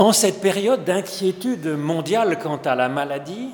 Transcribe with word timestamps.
En 0.00 0.14
cette 0.14 0.40
période 0.40 0.84
d'inquiétude 0.84 1.66
mondiale 1.76 2.38
quant 2.42 2.56
à 2.56 2.74
la 2.74 2.88
maladie, 2.88 3.50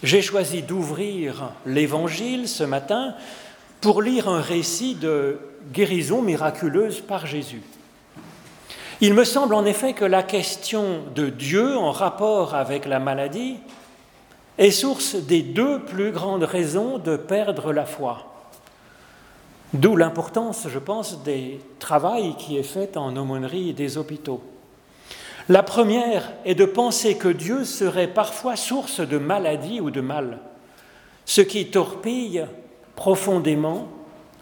j'ai 0.00 0.22
choisi 0.22 0.62
d'ouvrir 0.62 1.50
l'Évangile 1.66 2.46
ce 2.46 2.62
matin 2.62 3.14
pour 3.80 4.00
lire 4.00 4.28
un 4.28 4.40
récit 4.40 4.94
de 4.94 5.40
guérison 5.72 6.22
miraculeuse 6.22 7.00
par 7.00 7.26
Jésus. 7.26 7.62
Il 9.00 9.12
me 9.14 9.24
semble 9.24 9.54
en 9.54 9.64
effet 9.64 9.92
que 9.92 10.04
la 10.04 10.22
question 10.22 11.00
de 11.16 11.30
Dieu 11.30 11.76
en 11.76 11.90
rapport 11.90 12.54
avec 12.54 12.86
la 12.86 13.00
maladie 13.00 13.56
est 14.58 14.70
source 14.70 15.16
des 15.16 15.42
deux 15.42 15.80
plus 15.80 16.12
grandes 16.12 16.44
raisons 16.44 16.98
de 16.98 17.16
perdre 17.16 17.72
la 17.72 17.86
foi. 17.86 18.18
D'où 19.74 19.96
l'importance, 19.96 20.68
je 20.68 20.78
pense, 20.78 21.24
des 21.24 21.60
travaux 21.80 22.34
qui 22.38 22.56
est 22.56 22.62
fait 22.62 22.96
en 22.96 23.16
aumônerie 23.16 23.74
des 23.74 23.98
hôpitaux. 23.98 24.44
La 25.48 25.62
première 25.62 26.32
est 26.44 26.56
de 26.56 26.64
penser 26.64 27.16
que 27.16 27.28
Dieu 27.28 27.64
serait 27.64 28.08
parfois 28.08 28.56
source 28.56 29.00
de 29.00 29.16
maladie 29.16 29.80
ou 29.80 29.92
de 29.92 30.00
mal, 30.00 30.40
ce 31.24 31.40
qui 31.40 31.66
torpille 31.66 32.46
profondément 32.96 33.86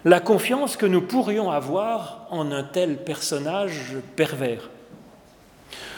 la 0.07 0.21
confiance 0.21 0.79
que 0.79 0.87
nous 0.87 1.03
pourrions 1.03 1.51
avoir 1.51 2.27
en 2.31 2.51
un 2.53 2.63
tel 2.63 3.05
personnage 3.05 3.93
pervers. 4.17 4.71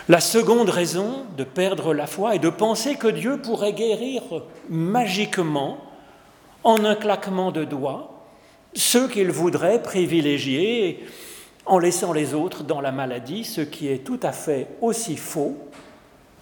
La 0.09 0.21
seconde 0.21 0.71
raison 0.71 1.25
de 1.37 1.45
perdre 1.45 1.95
la 1.95 2.07
foi 2.07 2.35
est 2.35 2.41
de 2.41 2.51
penser 2.51 2.97
que 2.97 3.09
Dieu 3.09 3.39
pourrait 3.39 3.73
guérir 3.73 4.23
magiquement, 4.69 5.79
en 6.65 6.85
un 6.85 6.97
claquement 6.97 7.53
de 7.53 7.65
doigts, 7.65 8.25
ceux 8.75 9.09
qu'il 9.09 9.31
voudrait 9.31 9.83
privilégier 9.83 11.07
en 11.67 11.79
laissant 11.79 12.13
les 12.13 12.33
autres 12.33 12.63
dans 12.63 12.81
la 12.81 12.93
maladie, 12.93 13.45
ce 13.45 13.61
qui 13.61 13.89
est 13.89 14.05
tout 14.05 14.21
à 14.23 14.33
fait 14.33 14.69
aussi 14.81 15.17
faux, 15.17 15.57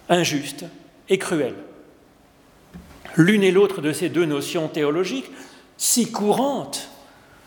injuste 0.07 0.65
et 1.09 1.17
cruel. 1.17 1.55
L'une 3.17 3.43
et 3.43 3.51
l'autre 3.51 3.81
de 3.81 3.91
ces 3.91 4.09
deux 4.09 4.25
notions 4.25 4.67
théologiques, 4.67 5.31
si 5.77 6.11
courantes, 6.11 6.89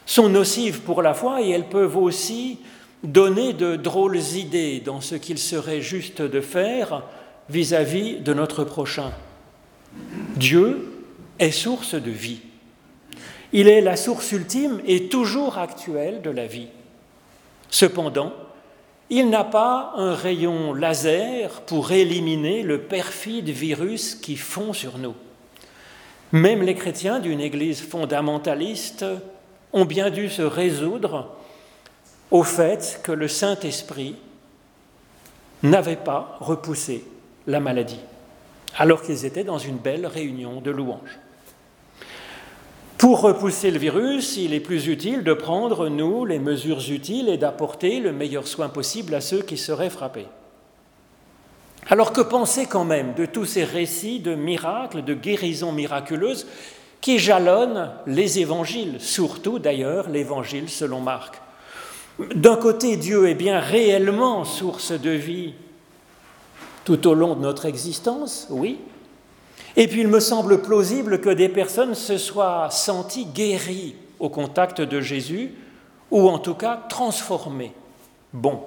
sont 0.07 0.29
nocives 0.29 0.81
pour 0.81 1.03
la 1.03 1.15
foi 1.15 1.43
et 1.43 1.51
elles 1.51 1.69
peuvent 1.69 1.97
aussi 1.97 2.59
donner 3.05 3.53
de 3.53 3.77
drôles 3.77 4.19
idées 4.35 4.81
dans 4.81 5.01
ce 5.01 5.15
qu'il 5.15 5.39
serait 5.39 5.81
juste 5.81 6.23
de 6.23 6.41
faire 6.41 7.05
vis-à-vis 7.49 8.17
de 8.17 8.35
notre 8.35 8.65
prochain. 8.65 9.13
Dieu 10.37 11.05
est 11.39 11.51
source 11.51 11.95
de 11.95 12.11
vie. 12.11 12.41
Il 13.53 13.69
est 13.69 13.81
la 13.81 13.97
source 13.97 14.33
ultime 14.33 14.81
et 14.87 15.09
toujours 15.09 15.59
actuelle 15.59 16.23
de 16.23 16.31
la 16.31 16.47
vie. 16.47 16.69
Cependant, 17.71 18.33
il 19.11 19.31
n'a 19.31 19.45
pas 19.45 19.93
un 19.97 20.15
rayon 20.15 20.75
laser 20.75 21.63
pour 21.63 21.93
éliminer 21.93 22.63
le 22.63 22.83
perfide 22.83 23.49
virus 23.49 24.15
qui 24.15 24.37
fond 24.37 24.73
sur 24.73 24.99
nous. 24.99 25.15
Même 26.33 26.63
les 26.63 26.75
chrétiens 26.75 27.21
d'une 27.21 27.41
Église 27.41 27.81
fondamentaliste 27.81 29.05
ont 29.73 29.87
bien 29.87 30.11
dû 30.11 30.29
se 30.29 30.43
résoudre 30.43 31.35
au 32.31 32.43
fait 32.43 33.01
que 33.03 33.13
le 33.13 33.29
Saint-Esprit 33.29 34.17
n'avait 35.63 35.97
pas 35.97 36.37
repoussé 36.41 37.05
la 37.47 37.61
maladie, 37.61 38.01
alors 38.77 39.03
qu'ils 39.03 39.25
étaient 39.25 39.45
dans 39.45 39.59
une 39.59 39.79
belle 39.79 40.07
réunion 40.07 40.61
de 40.61 40.71
louanges. 40.71 41.19
Pour 42.99 43.21
repousser 43.21 43.71
le 43.71 43.79
virus, 43.79 44.37
il 44.37 44.53
est 44.53 44.61
plus 44.61 44.89
utile 44.89 45.23
de 45.23 45.33
prendre, 45.33 45.89
nous, 45.89 46.25
les 46.25 46.41
mesures 46.41 46.91
utiles 46.91 47.29
et 47.29 47.39
d'apporter 47.39 48.01
le 48.01 48.13
meilleur 48.13 48.49
soin 48.49 48.69
possible 48.69 49.15
à 49.15 49.21
ceux 49.21 49.41
qui 49.41 49.57
seraient 49.57 49.89
frappés. 49.89 50.27
Alors 51.89 52.13
que 52.13 52.21
penser 52.21 52.67
quand 52.67 52.85
même 52.85 53.15
de 53.15 53.25
tous 53.25 53.45
ces 53.45 53.63
récits 53.63 54.19
de 54.19 54.35
miracles, 54.35 55.05
de 55.05 55.15
guérisons 55.15 55.71
miraculeuses 55.71 56.49
qui 57.01 57.21
jalonnent 57.21 57.93
les 58.07 58.41
évangiles, 58.41 58.97
surtout 58.99 59.61
d'ailleurs 59.61 60.11
l'évangile 60.11 60.69
selon 60.69 61.01
Marc? 61.01 61.41
D'un 62.35 62.57
côté, 62.57 62.97
Dieu 62.97 63.29
est 63.29 63.37
bien 63.37 63.61
réellement 63.61 64.45
source 64.45 64.91
de 64.91 65.11
vie 65.11 65.55
tout 66.85 67.07
au 67.07 67.15
long 67.15 67.37
de 67.37 67.43
notre 67.43 67.67
existence, 67.67 68.49
oui. 68.51 68.81
Et 69.79 69.87
puis 69.87 70.01
il 70.01 70.09
me 70.09 70.19
semble 70.19 70.61
plausible 70.61 71.21
que 71.21 71.31
des 71.31 71.49
personnes 71.49 71.95
se 71.95 72.19
soient 72.19 72.69
senties 72.69 73.27
guéries 73.27 73.95
au 74.19 74.29
contact 74.29 74.81
de 74.81 75.01
Jésus, 75.01 75.53
ou 76.11 76.29
en 76.29 76.41
tout 76.41 76.55
cas 76.55 76.83
transformées. 76.89 77.73
Bon. 78.33 78.61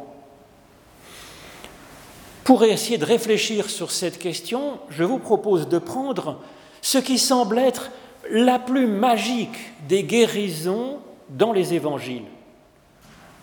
Pour 2.45 2.63
essayer 2.63 2.97
de 2.97 3.03
réfléchir 3.03 3.69
sur 3.69 3.91
cette 3.91 4.19
question, 4.19 4.79
je 4.89 5.03
vous 5.03 5.19
propose 5.19 5.67
de 5.67 5.79
prendre 5.79 6.39
ce 6.81 6.97
qui 6.97 7.19
semble 7.19 7.59
être 7.59 7.91
la 8.29 8.57
plus 8.57 8.87
magique 8.87 9.73
des 9.89 10.03
guérisons 10.03 10.99
dans 11.27 11.51
les 11.51 11.73
évangiles. 11.73 12.23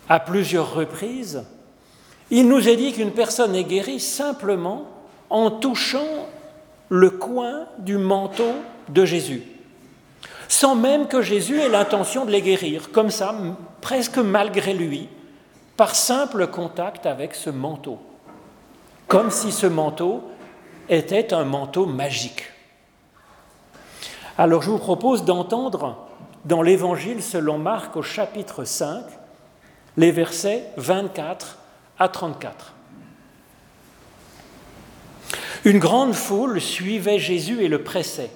À 0.09 0.19
plusieurs 0.19 0.73
reprises, 0.73 1.43
il 2.31 2.47
nous 2.47 2.67
est 2.67 2.77
dit 2.77 2.93
qu'une 2.93 3.11
personne 3.11 3.53
est 3.53 3.63
guérie 3.63 3.99
simplement 3.99 4.87
en 5.29 5.51
touchant 5.51 6.25
le 6.89 7.11
coin 7.11 7.65
du 7.77 7.97
manteau 7.97 8.51
de 8.89 9.05
Jésus, 9.05 9.43
sans 10.47 10.75
même 10.75 11.07
que 11.07 11.21
Jésus 11.21 11.59
ait 11.59 11.69
l'intention 11.69 12.25
de 12.25 12.31
les 12.31 12.41
guérir, 12.41 12.91
comme 12.91 13.11
ça, 13.11 13.35
presque 13.81 14.17
malgré 14.17 14.73
lui, 14.73 15.07
par 15.77 15.95
simple 15.95 16.47
contact 16.47 17.05
avec 17.05 17.35
ce 17.35 17.49
manteau, 17.49 17.99
comme 19.07 19.31
si 19.31 19.51
ce 19.51 19.67
manteau 19.67 20.23
était 20.89 21.33
un 21.33 21.45
manteau 21.45 21.85
magique. 21.85 22.43
Alors 24.37 24.61
je 24.61 24.71
vous 24.71 24.79
propose 24.79 25.23
d'entendre 25.23 26.07
dans 26.45 26.61
l'Évangile 26.61 27.21
selon 27.21 27.57
Marc 27.57 27.95
au 27.95 28.01
chapitre 28.01 28.63
5 28.63 29.03
les 29.97 30.11
versets 30.11 30.63
24 30.77 31.57
à 31.99 32.07
34. 32.07 32.73
Une 35.65 35.79
grande 35.79 36.13
foule 36.13 36.61
suivait 36.61 37.19
Jésus 37.19 37.61
et 37.61 37.67
le 37.67 37.83
pressait. 37.83 38.31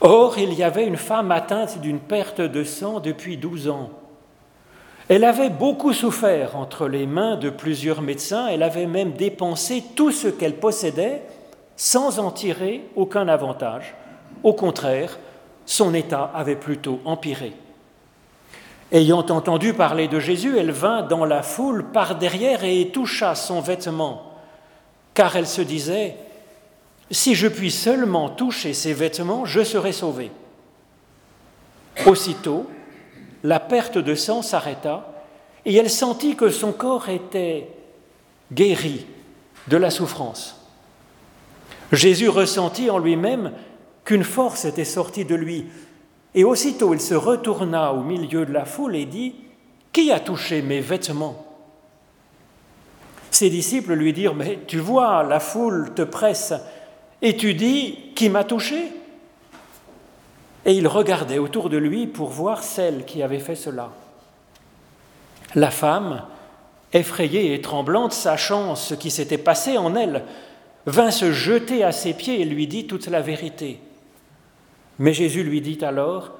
Or, 0.00 0.38
il 0.38 0.54
y 0.54 0.62
avait 0.62 0.86
une 0.86 0.96
femme 0.96 1.30
atteinte 1.30 1.80
d'une 1.80 2.00
perte 2.00 2.40
de 2.40 2.64
sang 2.64 3.00
depuis 3.00 3.36
douze 3.36 3.68
ans. 3.68 3.90
Elle 5.08 5.24
avait 5.24 5.50
beaucoup 5.50 5.92
souffert 5.92 6.56
entre 6.56 6.86
les 6.86 7.06
mains 7.06 7.36
de 7.36 7.50
plusieurs 7.50 8.00
médecins, 8.00 8.46
elle 8.46 8.62
avait 8.62 8.86
même 8.86 9.12
dépensé 9.12 9.82
tout 9.96 10.12
ce 10.12 10.28
qu'elle 10.28 10.56
possédait 10.56 11.22
sans 11.76 12.18
en 12.18 12.30
tirer 12.30 12.84
aucun 12.94 13.26
avantage. 13.26 13.94
Au 14.42 14.52
contraire, 14.52 15.18
son 15.66 15.94
état 15.94 16.30
avait 16.34 16.56
plutôt 16.56 17.00
empiré. 17.04 17.54
Ayant 18.92 19.26
entendu 19.30 19.72
parler 19.72 20.08
de 20.08 20.20
Jésus, 20.20 20.58
elle 20.58 20.72
vint 20.72 21.02
dans 21.02 21.24
la 21.24 21.42
foule 21.42 21.86
par 21.92 22.16
derrière 22.16 22.64
et 22.64 22.90
toucha 22.92 23.34
son 23.34 23.60
vêtement, 23.60 24.29
car 25.14 25.36
elle 25.36 25.46
se 25.46 25.62
disait, 25.62 26.16
Si 27.10 27.34
je 27.34 27.48
puis 27.48 27.70
seulement 27.70 28.28
toucher 28.28 28.72
ses 28.74 28.92
vêtements, 28.92 29.44
je 29.44 29.62
serai 29.62 29.92
sauvée. 29.92 30.30
Aussitôt, 32.06 32.66
la 33.42 33.60
perte 33.60 33.98
de 33.98 34.14
sang 34.14 34.42
s'arrêta 34.42 35.24
et 35.64 35.74
elle 35.74 35.90
sentit 35.90 36.36
que 36.36 36.50
son 36.50 36.72
corps 36.72 37.08
était 37.08 37.68
guéri 38.52 39.06
de 39.68 39.76
la 39.76 39.90
souffrance. 39.90 40.56
Jésus 41.92 42.28
ressentit 42.28 42.90
en 42.90 42.98
lui-même 42.98 43.52
qu'une 44.04 44.24
force 44.24 44.64
était 44.64 44.84
sortie 44.84 45.24
de 45.24 45.34
lui. 45.34 45.66
Et 46.34 46.44
aussitôt 46.44 46.94
il 46.94 47.00
se 47.00 47.14
retourna 47.14 47.92
au 47.92 48.02
milieu 48.02 48.46
de 48.46 48.52
la 48.52 48.64
foule 48.64 48.96
et 48.96 49.04
dit, 49.04 49.34
Qui 49.92 50.12
a 50.12 50.20
touché 50.20 50.62
mes 50.62 50.80
vêtements? 50.80 51.49
Ses 53.30 53.50
disciples 53.50 53.94
lui 53.94 54.12
dirent, 54.12 54.34
Mais 54.34 54.58
tu 54.66 54.78
vois, 54.78 55.22
la 55.22 55.40
foule 55.40 55.92
te 55.94 56.02
presse, 56.02 56.52
et 57.22 57.36
tu 57.36 57.54
dis, 57.54 58.12
Qui 58.14 58.28
m'a 58.28 58.44
touché? 58.44 58.92
Et 60.66 60.72
il 60.74 60.86
regardait 60.86 61.38
autour 61.38 61.70
de 61.70 61.78
lui 61.78 62.06
pour 62.06 62.28
voir 62.28 62.62
celle 62.62 63.04
qui 63.04 63.22
avait 63.22 63.38
fait 63.38 63.54
cela. 63.54 63.90
La 65.54 65.70
femme, 65.70 66.22
effrayée 66.92 67.54
et 67.54 67.60
tremblante, 67.60 68.12
sachant 68.12 68.74
ce 68.74 68.94
qui 68.94 69.10
s'était 69.10 69.38
passé 69.38 69.78
en 69.78 69.94
elle, 69.96 70.24
vint 70.86 71.10
se 71.10 71.32
jeter 71.32 71.82
à 71.82 71.92
ses 71.92 72.14
pieds 72.14 72.40
et 72.40 72.44
lui 72.44 72.66
dit 72.66 72.86
toute 72.86 73.06
la 73.06 73.20
vérité. 73.20 73.80
Mais 74.98 75.14
Jésus 75.14 75.42
lui 75.42 75.60
dit 75.60 75.82
alors, 75.82 76.32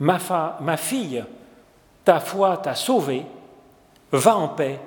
ma, 0.00 0.18
ma 0.60 0.76
fille, 0.76 1.24
ta 2.04 2.18
foi 2.18 2.56
t'a 2.56 2.74
sauvée, 2.74 3.24
va 4.10 4.36
en 4.36 4.48
paix 4.48 4.80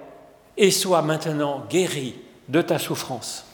et 0.57 0.71
sois 0.71 1.01
maintenant 1.01 1.65
guérie 1.69 2.15
de 2.50 2.61
ta 2.61 2.79
souffrance. 2.79 3.45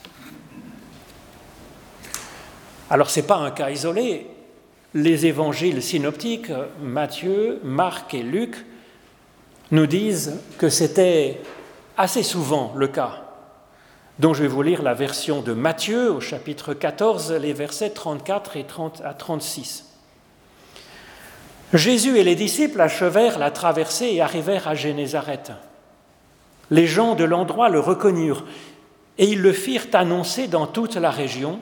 Alors 2.90 3.10
ce 3.10 3.20
n'est 3.20 3.28
pas 3.28 3.38
un 3.38 3.52
cas 3.52 3.70
isolé. 3.70 4.28
Les 4.94 5.28
évangiles 5.28 5.84
synoptiques, 5.84 6.52
Matthieu, 6.82 7.60
Marc 7.64 8.14
et 8.16 8.24
Luc, 8.24 8.66
nous 9.72 9.86
disent 9.86 10.40
que 10.58 10.70
c'était 10.70 11.42
assez 11.98 12.24
souvent 12.24 12.74
le 12.76 12.88
cas. 12.88 13.26
dont 14.18 14.34
je 14.34 14.42
vais 14.42 14.50
vous 14.50 14.62
lire 14.62 14.84
la 14.84 14.94
version 14.94 15.42
de 15.42 15.54
Matthieu 15.54 16.12
au 16.12 16.20
chapitre 16.20 16.74
14, 16.74 17.32
les 17.34 17.54
versets 17.54 17.92
34 17.92 18.58
et 18.58 18.66
30 18.66 19.02
à 19.06 19.14
36. 19.14 19.86
Jésus 21.74 22.18
et 22.18 22.24
les 22.26 22.36
disciples 22.36 22.82
achevèrent 22.82 23.40
la 23.40 23.50
traversée 23.50 24.08
et 24.08 24.22
arrivèrent 24.22 24.68
à 24.68 24.76
Génézareth. 24.76 25.52
Les 26.72 26.88
gens 26.88 27.16
de 27.16 27.24
l'endroit 27.24 27.70
le 27.70 27.80
reconnurent 27.80 28.46
et 29.18 29.26
ils 29.26 29.42
le 29.42 29.54
firent 29.54 29.88
annoncer 29.94 30.48
dans 30.48 30.68
toute 30.68 30.96
la 30.96 31.12
région 31.12 31.60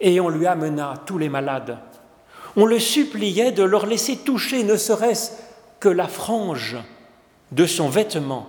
et 0.00 0.20
on 0.20 0.28
lui 0.28 0.46
amena 0.46 0.94
tous 1.06 1.18
les 1.18 1.28
malades. 1.28 1.78
On 2.56 2.66
le 2.66 2.78
suppliait 2.78 3.52
de 3.52 3.62
leur 3.62 3.86
laisser 3.86 4.16
toucher 4.16 4.62
ne 4.64 4.76
serait-ce 4.76 5.32
que 5.80 5.88
la 5.88 6.08
frange 6.08 6.76
de 7.52 7.66
son 7.66 7.88
vêtement 7.88 8.48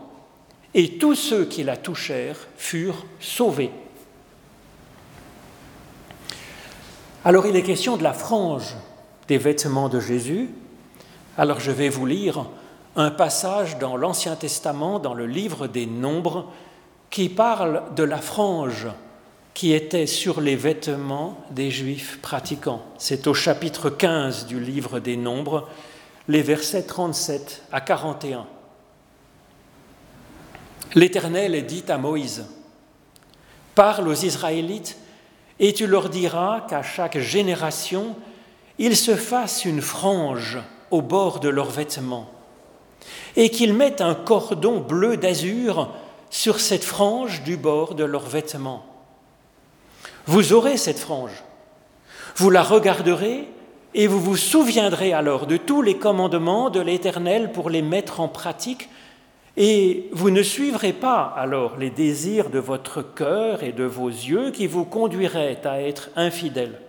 et 0.74 0.98
tous 0.98 1.16
ceux 1.16 1.46
qui 1.46 1.64
la 1.64 1.78
touchèrent 1.78 2.48
furent 2.58 3.06
sauvés. 3.20 3.72
Alors 7.26 7.46
il 7.46 7.56
est 7.56 7.64
question 7.64 7.98
de 7.98 8.04
la 8.04 8.14
frange 8.14 8.76
des 9.28 9.38
vêtements 9.38 9.90
de 9.90 10.00
Jésus. 10.00 10.50
Alors 11.38 11.60
je 11.60 11.72
vais 11.72 11.90
vous 11.90 12.06
lire 12.06 12.46
un 13.00 13.12
passage 13.12 13.78
dans 13.78 13.96
l'Ancien 13.96 14.36
Testament, 14.36 15.00
dans 15.00 15.14
le 15.14 15.26
livre 15.26 15.68
des 15.68 15.86
Nombres, 15.86 16.52
qui 17.10 17.30
parle 17.30 17.84
de 17.96 18.04
la 18.04 18.18
frange 18.18 18.88
qui 19.54 19.72
était 19.72 20.06
sur 20.06 20.42
les 20.42 20.58
vêtements 20.58 21.38
des 21.50 21.72
Juifs 21.72 22.20
pratiquants. 22.22 22.84
C'est 22.98 23.28
au 23.28 23.34
chapitre 23.34 23.90
15 23.90 24.48
du 24.48 24.60
livre 24.60 25.00
des 25.00 25.16
Nombres, 25.16 25.70
les 26.28 26.42
versets 26.42 26.84
37 26.84 27.64
à 27.72 27.80
41. 27.80 28.46
L'Éternel 30.94 31.66
dit 31.66 31.86
à 31.88 31.98
Moïse, 31.98 32.48
Parle 33.76 34.10
aux 34.10 34.14
Israélites 34.14 34.98
et 35.58 35.72
tu 35.72 35.88
leur 35.88 36.10
diras 36.10 36.66
qu'à 36.70 36.84
chaque 36.84 37.18
génération, 37.18 38.18
ils 38.78 38.98
se 38.98 39.16
fassent 39.16 39.64
une 39.64 39.82
frange 39.82 40.60
au 40.92 41.02
bord 41.02 41.40
de 41.40 41.48
leurs 41.48 41.72
vêtements 41.72 42.30
et 43.40 43.50
qu'ils 43.50 43.74
mettent 43.74 44.02
un 44.02 44.16
cordon 44.16 44.82
bleu 44.82 45.16
d'azur 45.16 45.94
sur 46.30 46.60
cette 46.60 46.84
frange 46.84 47.42
du 47.44 47.56
bord 47.56 47.96
de 47.96 48.04
leurs 48.04 48.28
vêtements. 48.28 48.86
Vous 50.26 50.52
aurez 50.52 50.76
cette 50.76 51.00
frange, 51.00 51.42
vous 52.36 52.50
la 52.50 52.64
regarderez 52.64 53.48
et 53.94 54.08
vous 54.08 54.20
vous 54.20 54.36
souviendrez 54.36 55.14
alors 55.14 55.48
de 55.48 55.56
tous 55.56 55.82
les 55.82 55.96
commandements 55.96 56.70
de 56.70 56.82
l'Éternel 56.82 57.54
pour 57.54 57.70
les 57.70 57.82
mettre 57.82 58.20
en 58.20 58.28
pratique 58.28 58.90
et 59.56 60.10
vous 60.12 60.32
ne 60.32 60.44
suivrez 60.44 60.92
pas 60.92 61.34
alors 61.38 61.78
les 61.78 61.92
désirs 61.92 62.50
de 62.50 62.60
votre 62.60 63.02
cœur 63.02 63.64
et 63.64 63.72
de 63.72 63.86
vos 63.86 64.10
yeux 64.10 64.52
qui 64.52 64.68
vous 64.68 64.84
conduiraient 64.84 65.66
à 65.66 65.82
être 65.82 66.10
infidèles. 66.18 66.82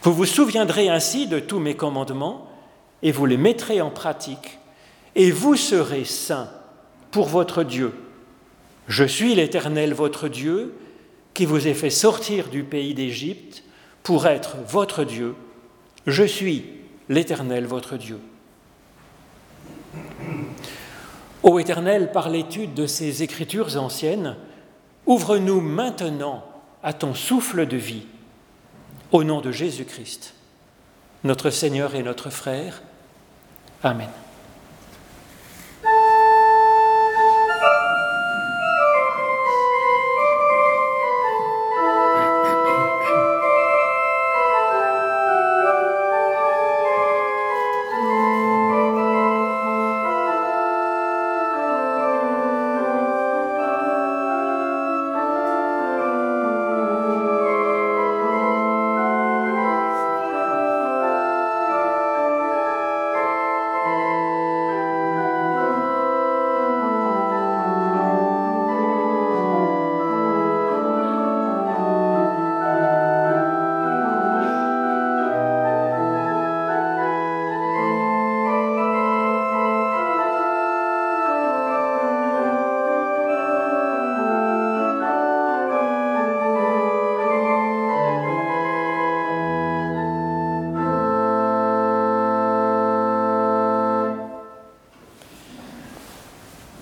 Vous 0.00 0.14
vous 0.14 0.24
souviendrez 0.24 0.88
ainsi 0.88 1.26
de 1.26 1.40
tous 1.40 1.58
mes 1.58 1.76
commandements 1.76 2.46
et 3.02 3.12
vous 3.12 3.26
les 3.26 3.36
mettrez 3.36 3.82
en 3.82 3.90
pratique, 3.90 4.58
et 5.16 5.30
vous 5.30 5.56
serez 5.56 6.04
saints 6.04 6.50
pour 7.10 7.26
votre 7.26 7.64
Dieu. 7.64 7.92
Je 8.86 9.02
suis 9.02 9.34
l'Éternel 9.34 9.94
votre 9.94 10.28
Dieu, 10.28 10.74
qui 11.34 11.46
vous 11.46 11.66
ai 11.66 11.74
fait 11.74 11.90
sortir 11.90 12.48
du 12.48 12.62
pays 12.62 12.94
d'Égypte 12.94 13.64
pour 14.02 14.26
être 14.26 14.58
votre 14.68 15.04
Dieu. 15.04 15.34
Je 16.06 16.22
suis 16.22 16.66
l'Éternel 17.08 17.66
votre 17.66 17.96
Dieu. 17.96 18.20
Ô 21.42 21.58
Éternel, 21.58 22.12
par 22.12 22.28
l'étude 22.28 22.74
de 22.74 22.86
ces 22.86 23.22
écritures 23.22 23.76
anciennes, 23.76 24.36
ouvre-nous 25.06 25.60
maintenant 25.60 26.44
à 26.82 26.92
ton 26.92 27.14
souffle 27.14 27.66
de 27.66 27.76
vie, 27.76 28.06
au 29.12 29.24
nom 29.24 29.40
de 29.40 29.50
Jésus-Christ, 29.50 30.34
notre 31.24 31.50
Seigneur 31.50 31.94
et 31.94 32.02
notre 32.02 32.30
frère. 32.30 32.82
Amen. 33.82 34.08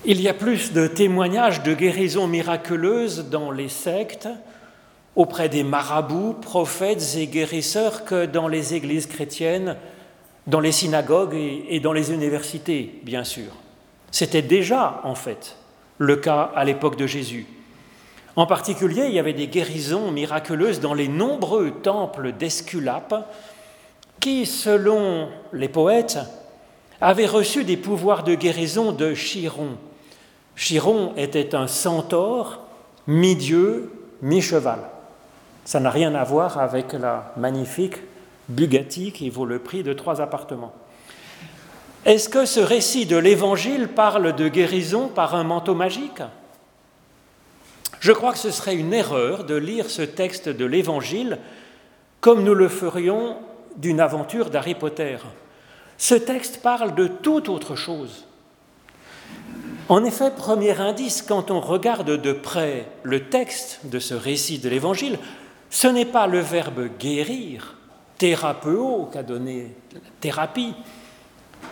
Il 0.07 0.21
y 0.21 0.29
a 0.29 0.35
plus 0.35 0.71
de 0.71 0.85
témoignages 0.85 1.63
de 1.63 1.73
guérisons 1.73 2.27
miraculeuses 2.27 3.25
dans 3.31 3.49
les 3.49 3.69
sectes, 3.69 4.29
auprès 5.15 5.49
des 5.49 5.63
marabouts, 5.63 6.33
prophètes 6.33 7.15
et 7.17 7.25
guérisseurs 7.25 8.05
que 8.05 8.27
dans 8.27 8.47
les 8.47 8.75
églises 8.75 9.07
chrétiennes, 9.07 9.77
dans 10.45 10.59
les 10.59 10.71
synagogues 10.71 11.33
et 11.33 11.79
dans 11.79 11.91
les 11.91 12.11
universités, 12.11 12.99
bien 13.01 13.23
sûr. 13.23 13.51
C'était 14.11 14.43
déjà, 14.43 15.01
en 15.05 15.15
fait, 15.15 15.57
le 15.97 16.17
cas 16.17 16.51
à 16.55 16.65
l'époque 16.65 16.97
de 16.97 17.07
Jésus. 17.07 17.47
En 18.35 18.45
particulier, 18.45 19.05
il 19.07 19.13
y 19.13 19.19
avait 19.19 19.33
des 19.33 19.47
guérisons 19.47 20.11
miraculeuses 20.11 20.81
dans 20.81 20.93
les 20.93 21.07
nombreux 21.07 21.71
temples 21.71 22.31
d'Esculape 22.31 23.27
qui, 24.19 24.45
selon 24.45 25.29
les 25.51 25.69
poètes, 25.69 26.19
avaient 27.01 27.25
reçu 27.25 27.63
des 27.63 27.77
pouvoirs 27.77 28.23
de 28.23 28.35
guérison 28.35 28.91
de 28.91 29.15
Chiron, 29.15 29.77
Chiron 30.55 31.13
était 31.17 31.53
un 31.53 31.67
centaure, 31.67 32.61
mi-dieu, 33.07 33.91
mi-cheval. 34.21 34.79
Ça 35.65 35.79
n'a 35.79 35.89
rien 35.89 36.15
à 36.15 36.23
voir 36.23 36.57
avec 36.57 36.93
la 36.93 37.33
magnifique 37.37 37.97
Bugatti 38.49 39.11
qui 39.11 39.29
vaut 39.29 39.45
le 39.45 39.59
prix 39.59 39.83
de 39.83 39.93
trois 39.93 40.21
appartements. 40.21 40.73
Est-ce 42.05 42.29
que 42.29 42.45
ce 42.45 42.59
récit 42.59 43.07
de 43.07 43.17
l'Évangile 43.17 43.87
parle 43.87 44.35
de 44.35 44.47
guérison 44.47 45.07
par 45.07 45.33
un 45.33 45.43
manteau 45.43 45.73
magique? 45.73 46.21
Je 47.99 48.11
crois 48.11 48.31
que 48.31 48.37
ce 48.37 48.51
serait 48.51 48.75
une 48.75 48.93
erreur 48.93 49.43
de 49.43 49.55
lire 49.55 49.89
ce 49.89 50.03
texte 50.03 50.47
de 50.47 50.65
l'Évangile 50.65 51.39
comme 52.21 52.43
nous 52.43 52.53
le 52.53 52.69
ferions 52.69 53.37
d'une 53.77 53.99
aventure 53.99 54.51
d'Harry 54.51 54.75
Potter. 54.75 55.17
Ce 55.97 56.13
texte 56.13 56.61
parle 56.61 56.93
de 56.93 57.07
toute 57.07 57.49
autre 57.49 57.75
chose. 57.75 58.25
En 59.87 60.03
effet, 60.03 60.31
premier 60.31 60.79
indice, 60.79 61.21
quand 61.21 61.51
on 61.51 61.59
regarde 61.59 62.19
de 62.19 62.33
près 62.33 62.87
le 63.03 63.29
texte 63.29 63.81
de 63.83 63.99
ce 63.99 64.15
récit 64.15 64.57
de 64.57 64.67
l'Évangile, 64.67 65.19
ce 65.69 65.87
n'est 65.87 66.05
pas 66.05 66.25
le 66.25 66.39
verbe 66.39 66.89
guérir, 66.97 67.75
thérapeo, 68.17 69.09
qu'a 69.11 69.21
donné 69.21 69.75
la 69.93 69.99
thérapie, 70.19 70.73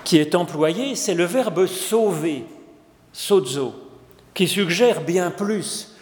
qui 0.04 0.18
est 0.18 0.36
employé, 0.36 0.96
c'est 0.96 1.16
le 1.16 1.24
verbe 1.24 1.66
sauver, 1.66 2.46
sozo, 3.14 3.74
qui 4.34 4.48
suggère 4.48 5.02
bien 5.02 5.32
plus 5.32 5.96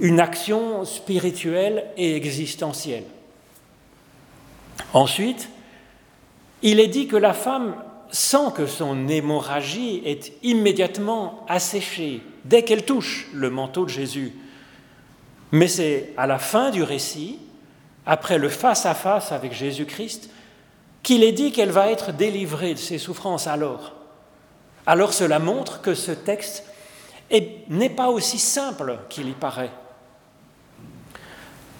une 0.00 0.18
action 0.18 0.84
spirituelle 0.84 1.84
et 1.96 2.16
existentielle. 2.16 3.04
Ensuite, 4.92 5.48
il 6.62 6.80
est 6.80 6.88
dit 6.88 7.06
que 7.06 7.16
la 7.16 7.34
femme 7.34 7.74
sans 8.10 8.50
que 8.50 8.66
son 8.66 9.08
hémorragie 9.08 10.02
est 10.04 10.32
immédiatement 10.42 11.44
asséchée 11.48 12.22
dès 12.44 12.64
qu'elle 12.64 12.84
touche 12.84 13.28
le 13.32 13.50
manteau 13.50 13.84
de 13.84 13.90
Jésus. 13.90 14.32
Mais 15.52 15.68
c'est 15.68 16.12
à 16.16 16.26
la 16.26 16.38
fin 16.38 16.70
du 16.70 16.82
récit, 16.82 17.38
après 18.06 18.38
le 18.38 18.48
face-à-face 18.48 19.32
avec 19.32 19.52
Jésus-Christ, 19.52 20.30
qu'il 21.02 21.22
est 21.24 21.32
dit 21.32 21.52
qu'elle 21.52 21.70
va 21.70 21.90
être 21.90 22.12
délivrée 22.12 22.74
de 22.74 22.78
ses 22.78 22.98
souffrances 22.98 23.46
alors. 23.46 23.94
Alors 24.86 25.12
cela 25.12 25.38
montre 25.38 25.80
que 25.80 25.94
ce 25.94 26.12
texte 26.12 26.64
n'est 27.68 27.90
pas 27.90 28.08
aussi 28.08 28.38
simple 28.38 28.98
qu'il 29.08 29.28
y 29.28 29.32
paraît. 29.32 29.70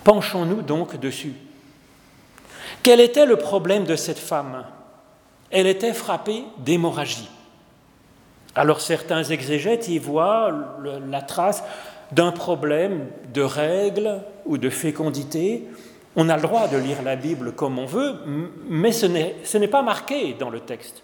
Penchons-nous 0.05 0.63
donc 0.63 0.99
dessus. 0.99 1.35
Quel 2.83 3.01
était 3.01 3.27
le 3.27 3.37
problème 3.37 3.85
de 3.85 3.97
cette 3.97 4.19
femme? 4.19 4.65
Elle 5.51 5.67
était 5.67 5.93
frappée 5.93 6.45
d'hémorragie. 6.59 7.29
Alors 8.55 8.81
certains 8.81 9.25
exégètes 9.25 9.89
y 9.89 9.99
voient 9.99 10.51
la 11.09 11.23
trace 11.23 11.63
d'un 12.13 12.33
problème 12.33 13.07
de 13.33 13.43
règles 13.43 14.23
ou 14.45 14.59
de 14.59 14.71
fécondité. 14.71 15.69
On 16.17 16.29
a 16.29 16.37
le 16.37 16.43
droit 16.43 16.67
de 16.67 16.77
lire 16.77 17.03
la 17.03 17.15
Bible 17.15 17.53
comme 17.53 17.79
on 17.79 17.87
veut, 17.87 18.17
mais 18.69 18.93
ce 18.93 19.07
n'est 19.07 19.69
pas 19.69 19.83
marqué 19.83 20.35
dans 20.35 20.51
le 20.51 20.61
texte. 20.61 21.03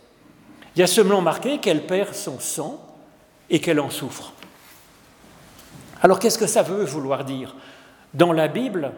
Il 0.74 0.80
y 0.80 0.82
a 0.82 0.88
seulement 0.88 1.22
marqué 1.22 1.58
qu'elle 1.58 1.86
perd 1.86 2.14
son 2.14 2.40
sang 2.40 2.84
et 3.48 3.60
qu'elle 3.60 3.80
en 3.80 3.90
souffre. 3.90 4.32
Alors 6.02 6.18
qu'est-ce 6.18 6.38
que 6.38 6.46
ça 6.46 6.62
veut 6.62 6.84
vouloir 6.84 7.24
dire? 7.24 7.54
Dans 8.12 8.32
la 8.32 8.48
Bible, 8.48 8.92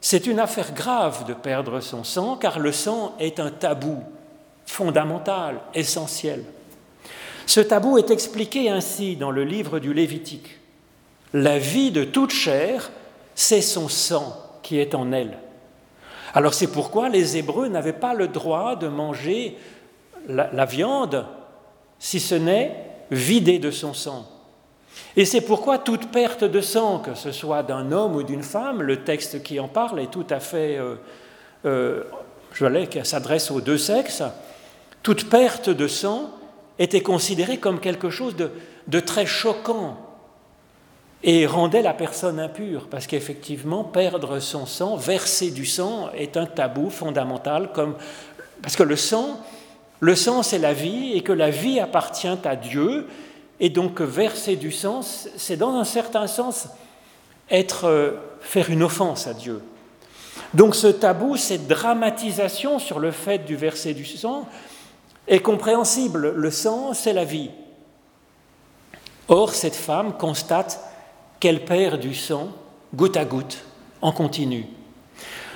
c'est 0.00 0.26
une 0.26 0.38
affaire 0.38 0.72
grave 0.72 1.24
de 1.26 1.34
perdre 1.34 1.80
son 1.80 2.04
sang, 2.04 2.36
car 2.36 2.58
le 2.58 2.72
sang 2.72 3.16
est 3.18 3.40
un 3.40 3.50
tabou 3.50 4.02
fondamental, 4.66 5.60
essentiel. 5.74 6.44
Ce 7.46 7.60
tabou 7.60 7.96
est 7.96 8.10
expliqué 8.10 8.68
ainsi 8.68 9.16
dans 9.16 9.30
le 9.30 9.44
livre 9.44 9.78
du 9.78 9.94
Lévitique. 9.94 10.58
La 11.32 11.58
vie 11.58 11.92
de 11.92 12.04
toute 12.04 12.32
chair, 12.32 12.90
c'est 13.34 13.62
son 13.62 13.88
sang 13.88 14.36
qui 14.62 14.78
est 14.78 14.94
en 14.94 15.12
elle. 15.12 15.38
Alors 16.34 16.54
c'est 16.54 16.66
pourquoi 16.66 17.08
les 17.08 17.36
Hébreux 17.36 17.68
n'avaient 17.68 17.92
pas 17.92 18.14
le 18.14 18.28
droit 18.28 18.76
de 18.76 18.88
manger 18.88 19.56
la, 20.28 20.64
viande 20.64 21.24
si 21.98 22.20
ce 22.20 22.34
n'est 22.34 22.74
vidée 23.10 23.58
de 23.58 23.70
son 23.70 23.94
sang. 23.94 24.26
Et 25.16 25.24
c'est 25.24 25.40
pourquoi 25.40 25.78
toute 25.78 26.10
perte 26.10 26.44
de 26.44 26.60
sang, 26.60 26.98
que 26.98 27.14
ce 27.14 27.32
soit 27.32 27.62
d'un 27.62 27.92
homme 27.92 28.16
ou 28.16 28.22
d'une 28.22 28.42
femme, 28.42 28.82
le 28.82 29.04
texte 29.04 29.42
qui 29.42 29.60
en 29.60 29.68
parle 29.68 30.00
est 30.00 30.10
tout 30.10 30.26
à 30.28 30.40
fait, 30.40 30.76
euh, 30.78 30.96
euh, 31.64 32.02
je 32.52 32.66
voulais 32.66 32.86
qu'elle 32.86 33.06
s'adresse 33.06 33.50
aux 33.50 33.60
deux 33.60 33.78
sexes, 33.78 34.22
toute 35.06 35.30
perte 35.30 35.70
de 35.70 35.86
sang 35.86 36.30
était 36.80 37.00
considérée 37.00 37.58
comme 37.58 37.78
quelque 37.78 38.10
chose 38.10 38.34
de 38.34 39.00
très 39.00 39.24
choquant 39.24 39.98
et 41.22 41.46
rendait 41.46 41.80
la 41.80 41.94
personne 41.94 42.40
impure, 42.40 42.88
parce 42.90 43.06
qu'effectivement, 43.06 43.84
perdre 43.84 44.40
son 44.40 44.66
sang, 44.66 44.96
verser 44.96 45.52
du 45.52 45.64
sang, 45.64 46.10
est 46.12 46.36
un 46.36 46.44
tabou 46.44 46.90
fondamental, 46.90 47.70
parce 48.62 48.74
que 48.74 48.82
le 48.82 48.96
sang, 48.96 49.38
le 50.00 50.16
sang 50.16 50.42
c'est 50.42 50.58
la 50.58 50.72
vie, 50.72 51.12
et 51.12 51.22
que 51.22 51.32
la 51.32 51.50
vie 51.50 51.78
appartient 51.78 52.26
à 52.42 52.56
Dieu, 52.56 53.06
et 53.60 53.70
donc 53.70 54.00
verser 54.00 54.56
du 54.56 54.72
sang, 54.72 55.02
c'est 55.02 55.56
dans 55.56 55.76
un 55.76 55.84
certain 55.84 56.26
sens 56.26 56.66
être, 57.48 57.84
euh, 57.84 58.10
faire 58.40 58.70
une 58.70 58.82
offense 58.82 59.28
à 59.28 59.34
Dieu. 59.34 59.62
Donc 60.52 60.74
ce 60.74 60.88
tabou, 60.88 61.36
cette 61.36 61.68
dramatisation 61.68 62.80
sur 62.80 62.98
le 62.98 63.12
fait 63.12 63.38
du 63.38 63.54
verser 63.54 63.94
du 63.94 64.04
sang, 64.04 64.48
est 65.28 65.40
compréhensible. 65.40 66.32
Le 66.36 66.50
sang, 66.50 66.94
c'est 66.94 67.12
la 67.12 67.24
vie. 67.24 67.50
Or, 69.28 69.54
cette 69.54 69.74
femme 69.74 70.16
constate 70.16 70.80
qu'elle 71.40 71.64
perd 71.64 72.00
du 72.00 72.14
sang 72.14 72.48
goutte 72.94 73.16
à 73.16 73.24
goutte, 73.24 73.64
en 74.00 74.12
continu. 74.12 74.66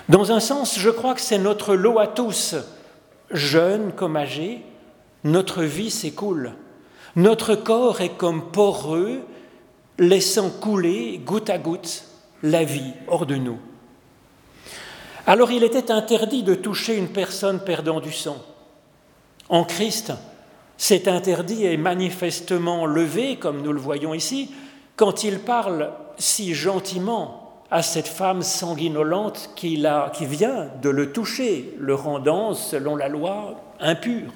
Dans 0.09 0.33
un 0.33 0.41
sens, 0.41 0.79
je 0.79 0.91
crois 0.91 1.15
que 1.15 1.21
c'est 1.21 1.39
notre 1.39 1.75
lot 1.75 1.99
à 2.01 2.09
tous, 2.09 2.57
jeunes 3.31 3.93
comme 3.93 4.17
âgés, 4.17 4.63
notre 5.23 5.63
vie 5.63 5.91
s'écoule. 5.91 6.53
Notre 7.17 7.55
corps 7.55 8.01
est 8.01 8.17
comme 8.17 8.51
poreux, 8.51 9.21
laissant 9.99 10.51
couler 10.51 11.21
goutte 11.25 11.51
à 11.51 11.59
goutte 11.59 12.05
la 12.43 12.65
vie 12.65 12.93
hors 13.07 13.27
de 13.27 13.37
nous. 13.37 13.59
Alors 15.27 15.53
il 15.53 15.63
était 15.63 15.91
interdit 15.91 16.43
de 16.43 16.55
toucher 16.55 16.97
une 16.97 17.09
personne 17.09 17.61
perdant 17.61 18.01
du 18.01 18.13
sang. 18.13 18.39
En 19.51 19.65
Christ, 19.65 20.13
cet 20.77 21.09
interdit 21.09 21.67
est 21.67 21.77
manifestement 21.77 22.87
levé, 22.87 23.37
comme 23.37 23.63
nous 23.63 23.73
le 23.73 23.81
voyons 23.81 24.15
ici, 24.15 24.53
quand 24.95 25.25
il 25.25 25.41
parle 25.41 25.91
si 26.19 26.55
gentiment 26.55 27.65
à 27.69 27.83
cette 27.83 28.07
femme 28.07 28.43
sanguinolente 28.43 29.51
qui, 29.57 29.77
vient 30.21 30.69
de 30.81 30.89
le 30.89 31.13
toucher, 31.13 31.75
le 31.79 31.95
rendant, 31.95 32.55
selon 32.55 32.95
la 32.95 33.09
loi, 33.09 33.61
impur. 33.81 34.31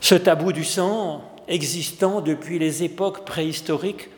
Ce 0.00 0.16
tabou 0.16 0.52
du 0.52 0.64
sang, 0.64 1.22
existant 1.46 2.20
depuis 2.20 2.58
les 2.58 2.82
époques 2.82 3.24
préhistoriques, 3.24 4.08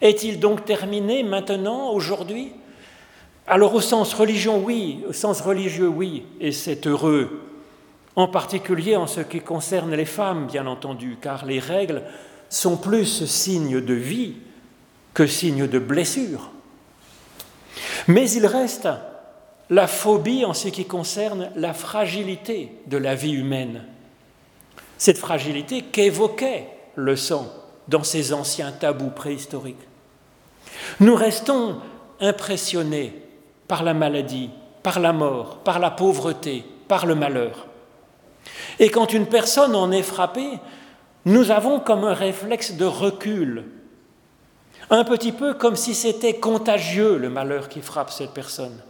est-il 0.00 0.40
donc 0.40 0.64
terminé 0.64 1.22
maintenant, 1.22 1.90
aujourd'hui? 1.92 2.52
Alors 3.46 3.74
au 3.74 3.80
sens 3.80 4.12
religion, 4.12 4.58
oui, 4.58 5.04
au 5.08 5.12
sens 5.12 5.40
religieux, 5.40 5.88
oui, 5.88 6.24
et 6.40 6.50
c'est 6.50 6.88
heureux, 6.88 7.51
en 8.16 8.28
particulier 8.28 8.96
en 8.96 9.06
ce 9.06 9.20
qui 9.20 9.40
concerne 9.40 9.94
les 9.94 10.04
femmes, 10.04 10.46
bien 10.46 10.66
entendu, 10.66 11.16
car 11.20 11.46
les 11.46 11.58
règles 11.58 12.02
sont 12.48 12.76
plus 12.76 13.24
signes 13.24 13.80
de 13.80 13.94
vie 13.94 14.36
que 15.14 15.26
signes 15.26 15.66
de 15.66 15.78
blessure. 15.78 16.50
Mais 18.08 18.30
il 18.30 18.46
reste 18.46 18.88
la 19.70 19.86
phobie 19.86 20.44
en 20.44 20.52
ce 20.52 20.68
qui 20.68 20.84
concerne 20.84 21.50
la 21.56 21.72
fragilité 21.72 22.72
de 22.86 22.98
la 22.98 23.14
vie 23.14 23.32
humaine. 23.32 23.84
Cette 24.98 25.18
fragilité 25.18 25.82
qu'évoquait 25.82 26.68
le 26.94 27.16
sang 27.16 27.46
dans 27.88 28.04
ces 28.04 28.32
anciens 28.32 28.72
tabous 28.72 29.10
préhistoriques. 29.10 29.88
Nous 31.00 31.14
restons 31.14 31.80
impressionnés 32.20 33.14
par 33.66 33.82
la 33.82 33.94
maladie, 33.94 34.50
par 34.82 35.00
la 35.00 35.12
mort, 35.12 35.58
par 35.58 35.78
la 35.78 35.90
pauvreté, 35.90 36.64
par 36.86 37.06
le 37.06 37.14
malheur. 37.14 37.66
Et 38.78 38.90
quand 38.90 39.12
une 39.12 39.26
personne 39.26 39.74
en 39.74 39.92
est 39.92 40.02
frappée, 40.02 40.58
nous 41.24 41.50
avons 41.50 41.80
comme 41.80 42.04
un 42.04 42.14
réflexe 42.14 42.72
de 42.72 42.84
recul, 42.84 43.64
un 44.90 45.04
petit 45.04 45.32
peu 45.32 45.54
comme 45.54 45.76
si 45.76 45.94
c'était 45.94 46.34
contagieux 46.34 47.16
le 47.16 47.30
malheur 47.30 47.68
qui 47.68 47.80
frappe 47.80 48.10
cette 48.10 48.32
personne, 48.32 48.80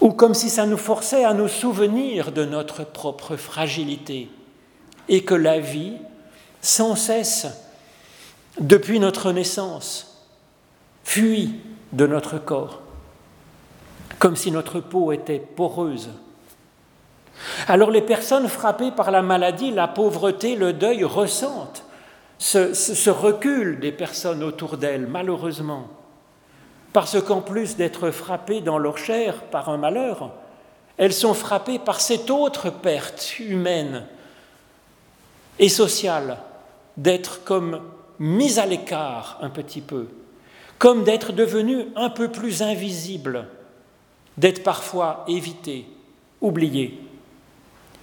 ou 0.00 0.12
comme 0.12 0.34
si 0.34 0.50
ça 0.50 0.66
nous 0.66 0.76
forçait 0.76 1.24
à 1.24 1.34
nous 1.34 1.48
souvenir 1.48 2.32
de 2.32 2.44
notre 2.44 2.84
propre 2.84 3.36
fragilité, 3.36 4.28
et 5.08 5.24
que 5.24 5.34
la 5.34 5.58
vie, 5.58 5.94
sans 6.60 6.94
cesse, 6.94 7.46
depuis 8.60 9.00
notre 9.00 9.32
naissance, 9.32 10.28
fuit 11.04 11.60
de 11.92 12.06
notre 12.06 12.38
corps, 12.38 12.80
comme 14.18 14.36
si 14.36 14.50
notre 14.50 14.80
peau 14.80 15.12
était 15.12 15.38
poreuse 15.38 16.10
alors 17.68 17.90
les 17.90 18.02
personnes 18.02 18.48
frappées 18.48 18.90
par 18.90 19.10
la 19.10 19.22
maladie, 19.22 19.70
la 19.70 19.88
pauvreté, 19.88 20.56
le 20.56 20.72
deuil 20.72 21.04
ressentent 21.04 21.84
ce, 22.40 23.10
recul 23.10 23.80
des 23.80 23.92
personnes 23.92 24.42
autour 24.42 24.76
d'elles, 24.76 25.06
malheureusement. 25.06 25.88
Parce 26.92 27.20
qu'en 27.22 27.40
plus 27.40 27.76
d'être 27.76 28.10
frappées 28.10 28.60
dans 28.60 28.78
leur 28.78 28.98
chair 28.98 29.42
par 29.44 29.68
un 29.68 29.76
malheur, 29.76 30.32
elles 30.96 31.12
sont 31.12 31.34
frappées 31.34 31.78
par 31.78 32.00
cette 32.00 32.30
autre 32.30 32.70
perte 32.70 33.38
humaine 33.38 34.06
et 35.58 35.68
sociale, 35.68 36.38
d'être 36.96 37.44
comme 37.44 37.80
mises 38.18 38.58
à 38.58 38.66
l'écart 38.66 39.38
un 39.40 39.50
petit 39.50 39.82
peu, 39.82 40.08
comme 40.78 41.04
d'être 41.04 41.32
devenues 41.32 41.86
un 41.94 42.10
peu 42.10 42.28
plus 42.28 42.62
invisibles, 42.62 43.46
d'être 44.36 44.62
parfois 44.62 45.24
évitées, 45.28 45.86
oubliées. 46.40 47.09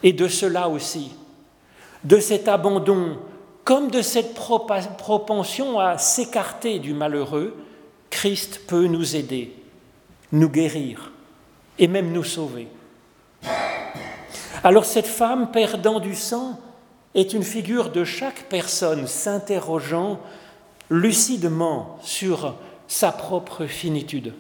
Et 0.04 0.14
de 0.14 0.28
cela 0.28 0.70
aussi, 0.70 1.12
de 2.04 2.20
cet 2.20 2.48
abandon, 2.48 3.18
comme 3.64 3.92
de 3.92 4.02
cette 4.02 4.34
propension 4.34 5.80
à 5.80 5.98
s'écarter 5.98 6.80
du 6.80 6.94
malheureux, 6.94 7.56
Christ 8.10 8.62
peut 8.68 8.88
nous 8.88 9.16
aider, 9.16 9.54
nous 10.32 10.50
guérir 10.50 11.12
et 11.78 11.88
même 11.88 12.12
nous 12.12 12.24
sauver. 12.24 12.68
Alors 14.64 14.86
cette 14.86 15.08
femme 15.08 15.52
perdant 15.52 16.00
du 16.00 16.16
sang 16.16 16.60
est 17.14 17.34
une 17.34 17.44
figure 17.44 17.90
de 17.90 18.04
chaque 18.04 18.44
personne 18.44 19.08
s'interrogeant 19.08 20.20
lucidement 20.90 21.98
sur 22.02 22.56
sa 22.88 23.12
propre 23.12 23.66
finitude. 23.66 24.34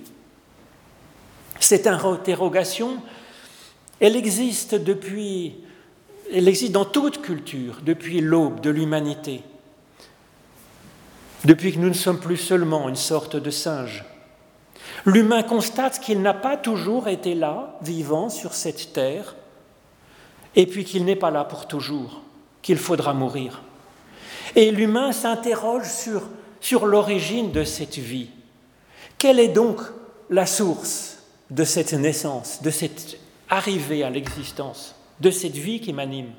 Cette 1.59 1.87
interrogation 1.87 2.97
elle 3.99 4.15
existe 4.15 4.75
depuis, 4.75 5.55
elle 6.33 6.47
existe 6.47 6.71
dans 6.71 6.85
toute 6.85 7.21
culture, 7.21 7.79
depuis 7.83 8.21
l'aube 8.21 8.61
de 8.61 8.69
l'humanité, 8.69 9.41
depuis 11.45 11.73
que 11.73 11.79
nous 11.79 11.89
ne 11.89 11.93
sommes 11.93 12.19
plus 12.19 12.37
seulement 12.37 12.89
une 12.89 12.95
sorte 12.95 13.35
de 13.35 13.49
singe. 13.49 14.05
L'humain 15.05 15.43
constate 15.43 15.99
qu'il 15.99 16.21
n'a 16.21 16.33
pas 16.33 16.57
toujours 16.57 17.07
été 17.07 17.33
là, 17.33 17.77
vivant 17.81 18.29
sur 18.29 18.53
cette 18.53 18.93
terre, 18.93 19.35
et 20.55 20.65
puis 20.65 20.83
qu'il 20.83 21.05
n'est 21.05 21.15
pas 21.15 21.31
là 21.31 21.43
pour 21.43 21.67
toujours, 21.67 22.21
qu'il 22.61 22.77
faudra 22.77 23.13
mourir. 23.13 23.61
Et 24.55 24.71
l'humain 24.71 25.11
s'interroge 25.11 25.89
sur, 25.89 26.23
sur 26.59 26.85
l'origine 26.85 27.51
de 27.51 27.63
cette 27.63 27.97
vie. 27.97 28.29
Quelle 29.17 29.39
est 29.39 29.49
donc 29.49 29.81
la 30.29 30.45
source 30.45 31.19
de 31.49 31.63
cette 31.63 31.93
naissance, 31.93 32.61
de 32.61 32.69
cette 32.69 33.17
arrivée 33.49 34.03
à 34.03 34.09
l'existence, 34.09 34.95
de 35.19 35.31
cette 35.31 35.55
vie 35.55 35.79
qui 35.79 35.93
m'anime. 35.93 36.31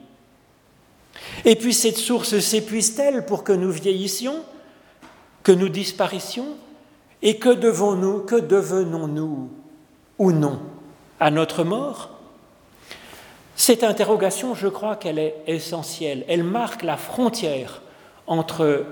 Et 1.44 1.56
puis 1.56 1.74
cette 1.74 1.96
source 1.96 2.38
s'épuise-t-elle 2.38 3.26
pour 3.26 3.44
que 3.44 3.52
nous 3.52 3.70
vieillissions, 3.70 4.42
que 5.42 5.52
nous 5.52 5.68
disparissions 5.68 6.56
Et 7.22 7.38
que 7.38 7.48
devons-nous, 7.48 8.20
que 8.20 8.36
devenons-nous 8.36 9.50
ou 10.18 10.32
non 10.32 10.60
à 11.18 11.30
notre 11.30 11.64
mort? 11.64 12.10
Cette 13.56 13.82
interrogation, 13.82 14.54
je 14.54 14.68
crois 14.68 14.94
qu'elle 14.94 15.18
est 15.18 15.42
essentielle. 15.48 16.24
Elle 16.28 16.44
marque 16.44 16.84
la 16.84 16.96
frontière 16.96 17.82
entre 18.28 18.86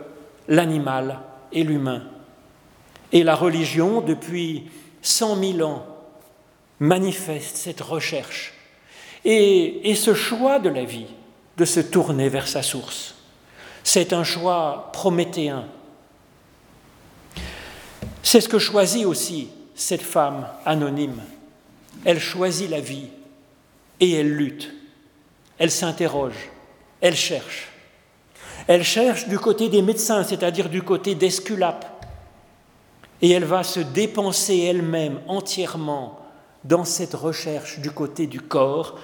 l'animal 0.48 1.20
et 1.52 1.62
l'humain. 1.62 2.02
Et 3.12 3.22
la 3.22 3.36
religion, 3.36 4.00
depuis 4.00 4.68
cent 5.02 5.36
mille 5.36 5.62
ans, 5.62 5.86
manifeste 6.80 7.56
cette 7.56 7.80
recherche 7.80 8.54
et, 9.24 9.94
ce 9.96 10.14
choix 10.14 10.58
de 10.58 10.68
la 10.68 10.84
vie 10.84 11.06
de 11.56 11.64
se 11.64 11.80
tourner 11.80 12.28
vers 12.28 12.46
sa 12.46 12.62
source. 12.62 13.14
C'est 13.82 14.12
un 14.12 14.24
choix 14.24 14.90
prométhéen. 14.92 15.66
C'est 18.22 18.40
ce 18.40 18.48
que 18.48 18.58
choisit 18.58 19.06
aussi 19.06 19.48
cette 19.74 20.02
femme 20.02 20.46
anonyme. 20.64 21.20
Elle 22.04 22.20
choisit 22.20 22.70
la 22.70 22.80
vie 22.80 23.08
et 24.00 24.12
elle 24.12 24.32
lutte. 24.34 24.72
Elle 25.58 25.70
s'interroge, 25.70 26.50
elle 27.00 27.16
cherche. 27.16 27.68
Elle 28.68 28.84
cherche 28.84 29.28
du 29.28 29.38
côté 29.38 29.68
des 29.68 29.82
médecins, 29.82 30.24
c'est-à-dire 30.24 30.68
du 30.68 30.82
côté 30.82 31.14
d'Esculape. 31.14 32.06
Et 33.22 33.30
elle 33.30 33.44
va 33.44 33.62
se 33.62 33.80
dépenser 33.80 34.58
elle-même 34.58 35.20
entièrement 35.26 36.25
dans 36.68 36.84
cette 36.84 37.14
recherche 37.14 37.78
du 37.80 37.90
côté 37.90 38.26
du 38.26 38.40
corps 38.40 38.98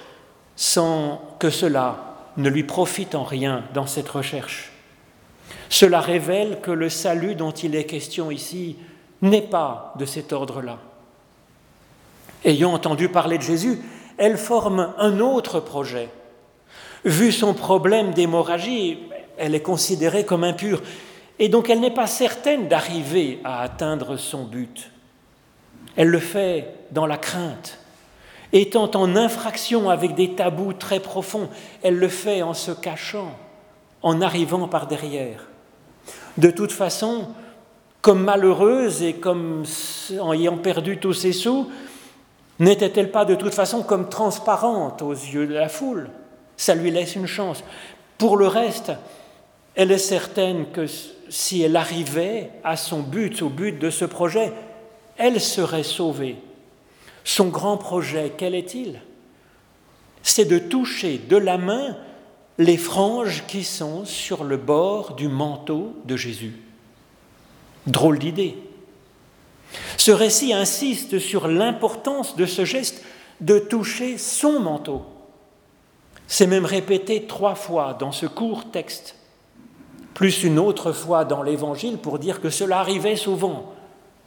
sans 0.56 1.20
que 1.38 1.50
cela 1.50 2.16
ne 2.36 2.48
lui 2.48 2.64
profite 2.64 3.14
en 3.14 3.24
rien 3.24 3.64
dans 3.74 3.86
cette 3.86 4.08
recherche. 4.08 4.72
Cela 5.68 6.00
révèle 6.00 6.60
que 6.60 6.70
le 6.70 6.88
salut 6.88 7.34
dont 7.34 7.50
il 7.50 7.74
est 7.74 7.84
question 7.84 8.30
ici 8.30 8.76
n'est 9.22 9.42
pas 9.42 9.94
de 9.98 10.04
cet 10.04 10.32
ordre-là. 10.32 10.78
Ayant 12.44 12.72
entendu 12.72 13.08
parler 13.08 13.38
de 13.38 13.42
Jésus, 13.42 13.80
elle 14.18 14.36
forme 14.36 14.92
un 14.98 15.20
autre 15.20 15.60
projet. 15.60 16.08
Vu 17.04 17.32
son 17.32 17.54
problème 17.54 18.12
d'hémorragie, 18.12 18.98
elle 19.38 19.54
est 19.54 19.62
considérée 19.62 20.24
comme 20.24 20.44
impure, 20.44 20.82
et 21.38 21.48
donc 21.48 21.70
elle 21.70 21.80
n'est 21.80 21.90
pas 21.90 22.06
certaine 22.06 22.68
d'arriver 22.68 23.40
à 23.44 23.62
atteindre 23.62 24.16
son 24.16 24.44
but. 24.44 24.91
Elle 25.96 26.08
le 26.08 26.18
fait 26.18 26.74
dans 26.90 27.06
la 27.06 27.16
crainte, 27.16 27.78
étant 28.52 28.90
en 28.94 29.16
infraction 29.16 29.90
avec 29.90 30.14
des 30.14 30.34
tabous 30.34 30.72
très 30.74 31.00
profonds, 31.00 31.48
elle 31.82 31.96
le 31.96 32.08
fait 32.08 32.42
en 32.42 32.54
se 32.54 32.70
cachant, 32.70 33.36
en 34.02 34.20
arrivant 34.20 34.68
par 34.68 34.86
derrière. 34.86 35.48
De 36.38 36.50
toute 36.50 36.72
façon, 36.72 37.28
comme 38.00 38.24
malheureuse 38.24 39.02
et 39.02 39.14
comme 39.14 39.64
en 40.20 40.32
ayant 40.32 40.56
perdu 40.56 40.98
tous 40.98 41.12
ses 41.12 41.32
sous, 41.32 41.70
n'était-elle 42.58 43.10
pas 43.10 43.24
de 43.24 43.34
toute 43.34 43.54
façon 43.54 43.82
comme 43.82 44.08
transparente 44.08 45.02
aux 45.02 45.12
yeux 45.12 45.46
de 45.46 45.54
la 45.54 45.68
foule? 45.68 46.10
Ça 46.56 46.74
lui 46.74 46.90
laisse 46.90 47.16
une 47.16 47.26
chance. 47.26 47.62
Pour 48.18 48.36
le 48.36 48.46
reste, 48.46 48.92
elle 49.74 49.90
est 49.90 49.98
certaine 49.98 50.66
que 50.72 50.86
si 51.28 51.62
elle 51.62 51.76
arrivait 51.76 52.50
à 52.62 52.76
son 52.76 53.00
but, 53.00 53.40
au 53.42 53.48
but 53.48 53.78
de 53.78 53.90
ce 53.90 54.04
projet, 54.04 54.52
elle 55.22 55.40
serait 55.40 55.84
sauvée. 55.84 56.34
Son 57.22 57.46
grand 57.46 57.76
projet, 57.76 58.32
quel 58.36 58.56
est-il? 58.56 59.00
C'est 60.24 60.46
de 60.46 60.58
toucher 60.58 61.18
de 61.18 61.36
la 61.36 61.58
main 61.58 61.96
les 62.58 62.76
franges 62.76 63.44
qui 63.46 63.62
sont 63.62 64.04
sur 64.04 64.42
le 64.42 64.56
bord 64.56 65.14
du 65.14 65.28
manteau 65.28 65.94
de 66.06 66.16
Jésus. 66.16 66.54
Drôle 67.86 68.18
d'idée. 68.18 68.56
Ce 69.96 70.10
récit 70.10 70.52
insiste 70.52 71.20
sur 71.20 71.46
l'importance 71.46 72.34
de 72.34 72.44
ce 72.44 72.64
geste 72.64 73.04
de 73.40 73.60
toucher 73.60 74.18
son 74.18 74.58
manteau. 74.58 75.02
C'est 76.26 76.48
même 76.48 76.66
répété 76.66 77.26
trois 77.28 77.54
fois 77.54 77.94
dans 77.94 78.10
ce 78.10 78.26
court 78.26 78.72
texte, 78.72 79.14
plus 80.14 80.42
une 80.42 80.58
autre 80.58 80.90
fois 80.90 81.24
dans 81.24 81.44
l'Évangile 81.44 81.98
pour 81.98 82.18
dire 82.18 82.40
que 82.40 82.50
cela 82.50 82.80
arrivait 82.80 83.14
souvent 83.14 83.72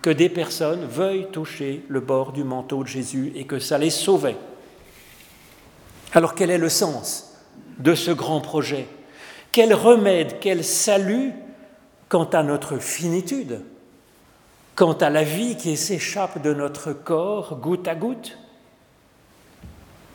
que 0.06 0.12
des 0.12 0.30
personnes 0.30 0.86
veuillent 0.86 1.32
toucher 1.32 1.84
le 1.88 2.00
bord 2.00 2.32
du 2.32 2.44
manteau 2.44 2.84
de 2.84 2.88
Jésus 2.88 3.34
et 3.36 3.46
que 3.46 3.58
ça 3.58 3.80
les 3.80 3.90
sauvait. 3.90 4.38
Alors 6.14 6.36
quel 6.36 6.52
est 6.52 6.60
le 6.60 6.70
sens 6.70 7.42
de 7.80 7.96
ce 7.96 8.12
grand 8.12 8.40
projet? 8.40 8.86
Quel 9.52 9.74
remède, 9.74 10.36
quel 10.40 10.64
salut 10.64 11.34
quant 12.08 12.26
à 12.26 12.44
notre 12.44 12.78
finitude, 12.78 13.62
quant 14.76 14.94
à 14.94 15.10
la 15.10 15.24
vie 15.24 15.58
qui 15.58 15.76
s'échappe 15.76 16.40
de 16.40 16.54
notre 16.54 16.94
corps 16.94 17.56
goutte 17.56 17.88
à 17.88 17.96
goutte 17.96 18.38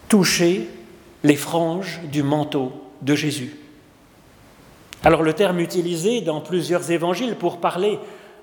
Toucher 0.09 0.69
les 1.25 1.35
franges 1.35 1.99
du 2.13 2.23
manteau 2.23 2.71
de 3.03 3.17
Jésus? 3.17 3.57
Alors 5.03 5.25
le 5.25 5.33
terme 5.33 5.59
utilisé 5.59 6.21
dans 6.21 6.41
plusieurs 6.41 6.93
évangiles 6.93 7.35
pour 7.35 7.59
parler 7.59 7.99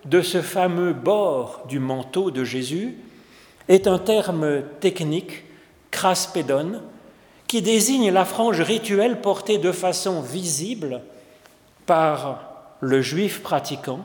de 0.10 0.22
ce 0.22 0.42
fameux 0.42 0.94
bord 0.94 1.64
du 1.68 1.80
manteau 1.80 2.32
de 2.32 2.44
Jésus 2.44 2.96
est 3.68 3.88
un 3.88 4.00
terme 4.00 4.62
technique, 4.80 5.44
craspédon, 5.92 6.82
qui 7.48 7.62
désigne 7.62 8.12
la 8.12 8.26
frange 8.26 8.62
rituelle 8.62 9.22
portée 9.22 9.58
de 9.58 9.72
façon 9.72 10.22
visible 10.22 11.02
par 11.86 12.76
le 12.80 13.02
juif 13.02 13.42
pratiquant. 13.42 14.00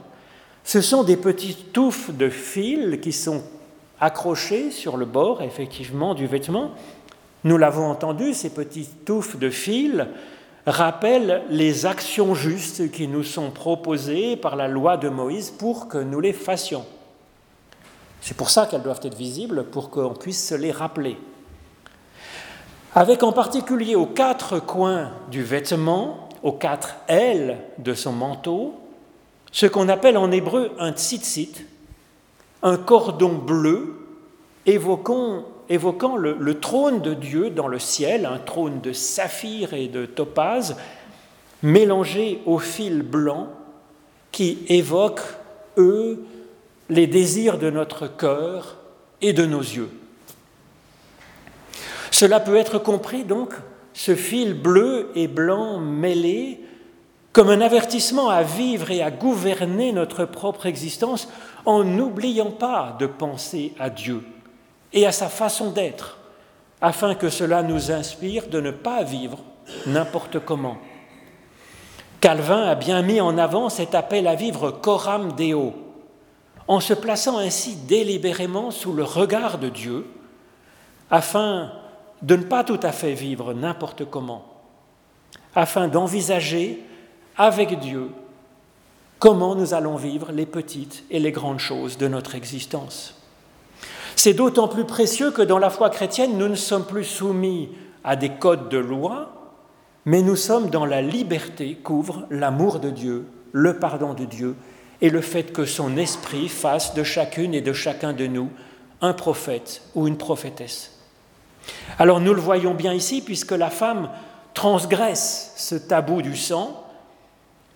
Ce 0.65 0.81
sont 0.81 1.05
des 1.05 1.17
petites 1.17 1.73
touffes 1.73 2.11
de 2.11 2.29
fil 2.29 3.01
qui 3.01 3.13
sont 3.13 3.43
accrochées 4.01 4.71
sur 4.71 4.97
le 4.97 5.07
bord, 5.07 5.43
effectivement, 5.43 6.15
du 6.15 6.27
vêtement. 6.27 6.73
Nous 7.45 7.59
l'avons 7.59 7.89
entendu, 7.89 8.35
ces 8.35 8.51
petites 8.51 9.05
touffes 9.05 9.37
de 9.37 9.51
fil 9.51 10.09
rappelle 10.67 11.43
les 11.49 11.87
actions 11.87 12.35
justes 12.35 12.91
qui 12.91 13.09
nous 13.09 13.25
sont 13.25 13.51
proposées 13.51 14.37
par 14.37 14.57
la 14.57 14.69
loi 14.69 14.97
de 14.97 15.09
Moïse 15.09 15.51
pour 15.51 15.89
que 15.89 15.99
nous 15.99 16.21
les 16.21 16.33
fassions. 16.33 16.85
C'est 18.21 18.37
pour 18.37 18.51
ça 18.51 18.67
qu'elles 18.67 18.83
doivent 18.83 19.01
être 19.03 19.17
visibles, 19.17 19.65
pour 19.65 19.91
qu'on 19.91 20.15
puisse 20.15 20.49
se 20.49 20.55
les 20.55 20.71
rappeler. 20.71 21.19
Avec 22.95 23.23
en 23.23 23.33
particulier 23.33 23.97
aux 23.97 24.07
quatre 24.07 24.61
coins 24.61 25.11
du 25.31 25.43
vêtement, 25.43 26.29
aux 26.43 26.53
quatre 26.53 26.95
ailes 27.09 27.59
de 27.79 27.95
son 27.95 28.13
manteau, 28.13 28.75
ce 29.51 29.67
qu'on 29.67 29.89
appelle 29.89 30.17
en 30.17 30.31
hébreu 30.31 30.73
un 30.79 30.93
tzitzit, 30.93 31.67
un 32.63 32.77
cordon 32.77 33.33
bleu 33.33 34.07
évoquant 34.67 35.45
évoquant 35.69 36.17
le, 36.17 36.55
trône 36.61 37.01
de 37.01 37.15
Dieu 37.15 37.51
dans 37.51 37.69
le 37.69 37.79
ciel, 37.79 38.27
un 38.27 38.39
trône 38.39 38.81
de 38.81 38.93
saphir 38.93 39.75
et 39.75 39.89
de 39.89 40.07
topaze, 40.07 40.77
mélangé 41.63 42.41
au 42.47 42.59
fil 42.59 43.03
blanc 43.03 43.49
qui 44.33 44.65
évoque, 44.69 45.21
eux, 45.77 46.25
les 46.89 47.07
désirs 47.07 47.59
de 47.59 47.71
notre 47.71 48.07
cœur 48.07 48.79
et 49.21 49.33
de 49.33 49.47
nos 49.47 49.61
yeux. 49.61 49.91
Cela 52.11 52.41
peut 52.41 52.57
être 52.57 52.79
compris 52.79 53.25
donc, 53.25 53.55
ce 53.95 54.15
fil 54.15 54.55
bleu 54.55 55.11
et 55.15 55.29
blanc 55.29 55.79
mêlé, 55.79 56.61
comme 57.33 57.49
un 57.49 57.61
avertissement 57.61 58.29
à 58.29 58.43
vivre 58.43 58.91
et 58.91 59.03
à 59.03 59.11
gouverner 59.11 59.93
notre 59.93 60.25
propre 60.25 60.67
existence 60.67 61.29
en 61.65 61.85
n'oubliant 61.85 62.51
pas 62.51 62.97
de 62.99 63.07
penser 63.07 63.73
à 63.79 63.89
Dieu 63.89 64.23
et 64.93 65.07
à 65.07 65.13
sa 65.13 65.29
façon 65.29 65.71
d'être, 65.71 66.19
afin 66.81 67.15
que 67.15 67.31
cela 67.31 67.63
nous 67.63 67.91
inspire 67.91 68.49
de 68.49 68.61
ne 68.61 68.71
pas 68.71 69.03
vivre 69.03 69.39
n'importe 69.87 70.39
comment. 70.41 70.79
Calvin 72.21 72.63
a 72.63 72.75
bien 72.75 73.03
mis 73.03 73.21
en 73.21 73.39
avant 73.39 73.69
cet 73.69 73.95
appel 73.95 74.27
à 74.27 74.35
vivre 74.35 74.71
coram 74.71 75.33
deo, 75.33 75.75
en 76.69 76.81
se 76.81 76.95
plaçant 76.95 77.39
ainsi 77.39 77.77
délibérément 77.77 78.71
sous 78.71 78.93
le 78.93 79.05
regard 79.05 79.59
de 79.59 79.69
Dieu, 79.69 80.07
afin 81.11 81.73
de 82.23 82.37
ne 82.37 82.45
pas 82.45 82.65
tout 82.65 82.81
à 82.83 82.93
fait 82.93 83.15
vivre 83.15 83.53
n'importe 83.53 84.05
comment, 84.05 84.45
afin 85.55 85.89
d'envisager 85.89 86.83
avec 87.37 87.79
Dieu 87.81 88.11
comment 89.19 89.55
nous 89.55 89.73
allons 89.73 89.97
vivre 89.97 90.33
les 90.33 90.47
petites 90.47 91.05
et 91.11 91.21
les 91.21 91.31
grandes 91.31 91.61
choses 91.61 91.97
de 91.97 92.09
notre 92.09 92.35
existence. 92.35 93.22
C'est 94.17 94.35
d'autant 94.35 94.69
plus 94.69 94.85
précieux 94.85 95.31
que 95.31 95.43
dans 95.43 95.59
la 95.59 95.71
foi 95.71 95.91
chrétienne, 95.91 96.37
nous 96.39 96.49
ne 96.49 96.55
sommes 96.55 96.87
plus 96.87 97.05
soumis 97.05 97.71
à 98.05 98.17
des 98.17 98.31
codes 98.31 98.69
de 98.69 98.79
loi, 98.79 99.33
mais 100.05 100.23
nous 100.23 100.37
sommes 100.37 100.71
dans 100.71 100.85
la 100.85 101.03
liberté 101.03 101.79
qu'ouvre 101.83 102.27
l'amour 102.31 102.81
de 102.81 102.91
Dieu, 102.91 103.27
le 103.53 103.79
pardon 103.79 104.15
de 104.15 104.25
Dieu 104.25 104.57
et 105.01 105.11
le 105.11 105.21
fait 105.21 105.53
que 105.53 105.65
son 105.65 105.97
esprit 105.97 106.49
fasse 106.49 106.95
de 106.95 107.03
chacune 107.03 107.55
et 107.55 107.61
de 107.61 107.73
chacun 107.73 108.13
de 108.13 108.27
nous 108.27 108.51
un 109.01 109.13
prophète 109.13 109.83
ou 109.95 110.07
une 110.07 110.17
prophétesse. 110.17 110.93
Alors 111.99 112.21
nous 112.21 112.35
le 112.35 112.41
voyons 112.41 112.75
bien 112.75 112.93
ici, 112.93 113.21
puisque 113.21 113.53
la 113.53 113.71
femme 113.71 114.09
transgresse 114.55 115.53
ce 115.57 115.75
tabou 115.75 116.23
du 116.23 116.37
sang 116.37 116.85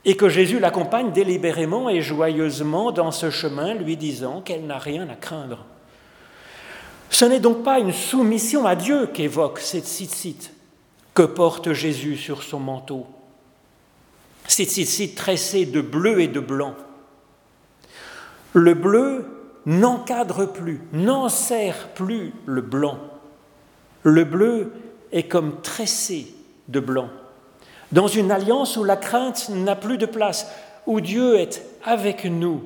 et 0.04 0.16
que 0.16 0.28
Jésus 0.28 0.60
l'accompagne 0.60 1.10
délibérément 1.10 1.88
et 1.88 2.00
joyeusement 2.00 2.92
dans 2.92 3.10
ce 3.10 3.30
chemin, 3.30 3.74
lui 3.74 3.96
disant 3.96 4.40
qu'elle 4.40 4.66
n'a 4.66 4.78
rien 4.78 5.08
à 5.08 5.16
craindre. 5.16 5.64
Ce 7.10 7.24
n'est 7.24 7.40
donc 7.40 7.62
pas 7.62 7.78
une 7.78 7.92
soumission 7.92 8.66
à 8.66 8.74
Dieu 8.74 9.06
qu'évoque 9.06 9.60
cette 9.60 9.86
cite 9.86 10.52
que 11.14 11.22
porte 11.22 11.72
Jésus 11.72 12.16
sur 12.16 12.42
son 12.42 12.60
manteau. 12.60 13.06
Cette 14.48 14.70
cite 14.70 15.14
tressée 15.16 15.66
de 15.66 15.80
bleu 15.80 16.20
et 16.20 16.28
de 16.28 16.40
blanc. 16.40 16.74
Le 18.52 18.74
bleu 18.74 19.24
n'encadre 19.66 20.46
plus, 20.46 20.80
n'enserre 20.92 21.88
plus 21.94 22.32
le 22.44 22.60
blanc. 22.60 22.98
Le 24.02 24.24
bleu 24.24 24.72
est 25.12 25.24
comme 25.24 25.60
tressé 25.62 26.32
de 26.68 26.80
blanc. 26.80 27.08
Dans 27.92 28.08
une 28.08 28.30
alliance 28.30 28.76
où 28.76 28.84
la 28.84 28.96
crainte 28.96 29.48
n'a 29.48 29.76
plus 29.76 29.98
de 29.98 30.06
place, 30.06 30.48
où 30.86 31.00
Dieu 31.00 31.36
est 31.36 31.62
avec 31.84 32.24
nous, 32.24 32.62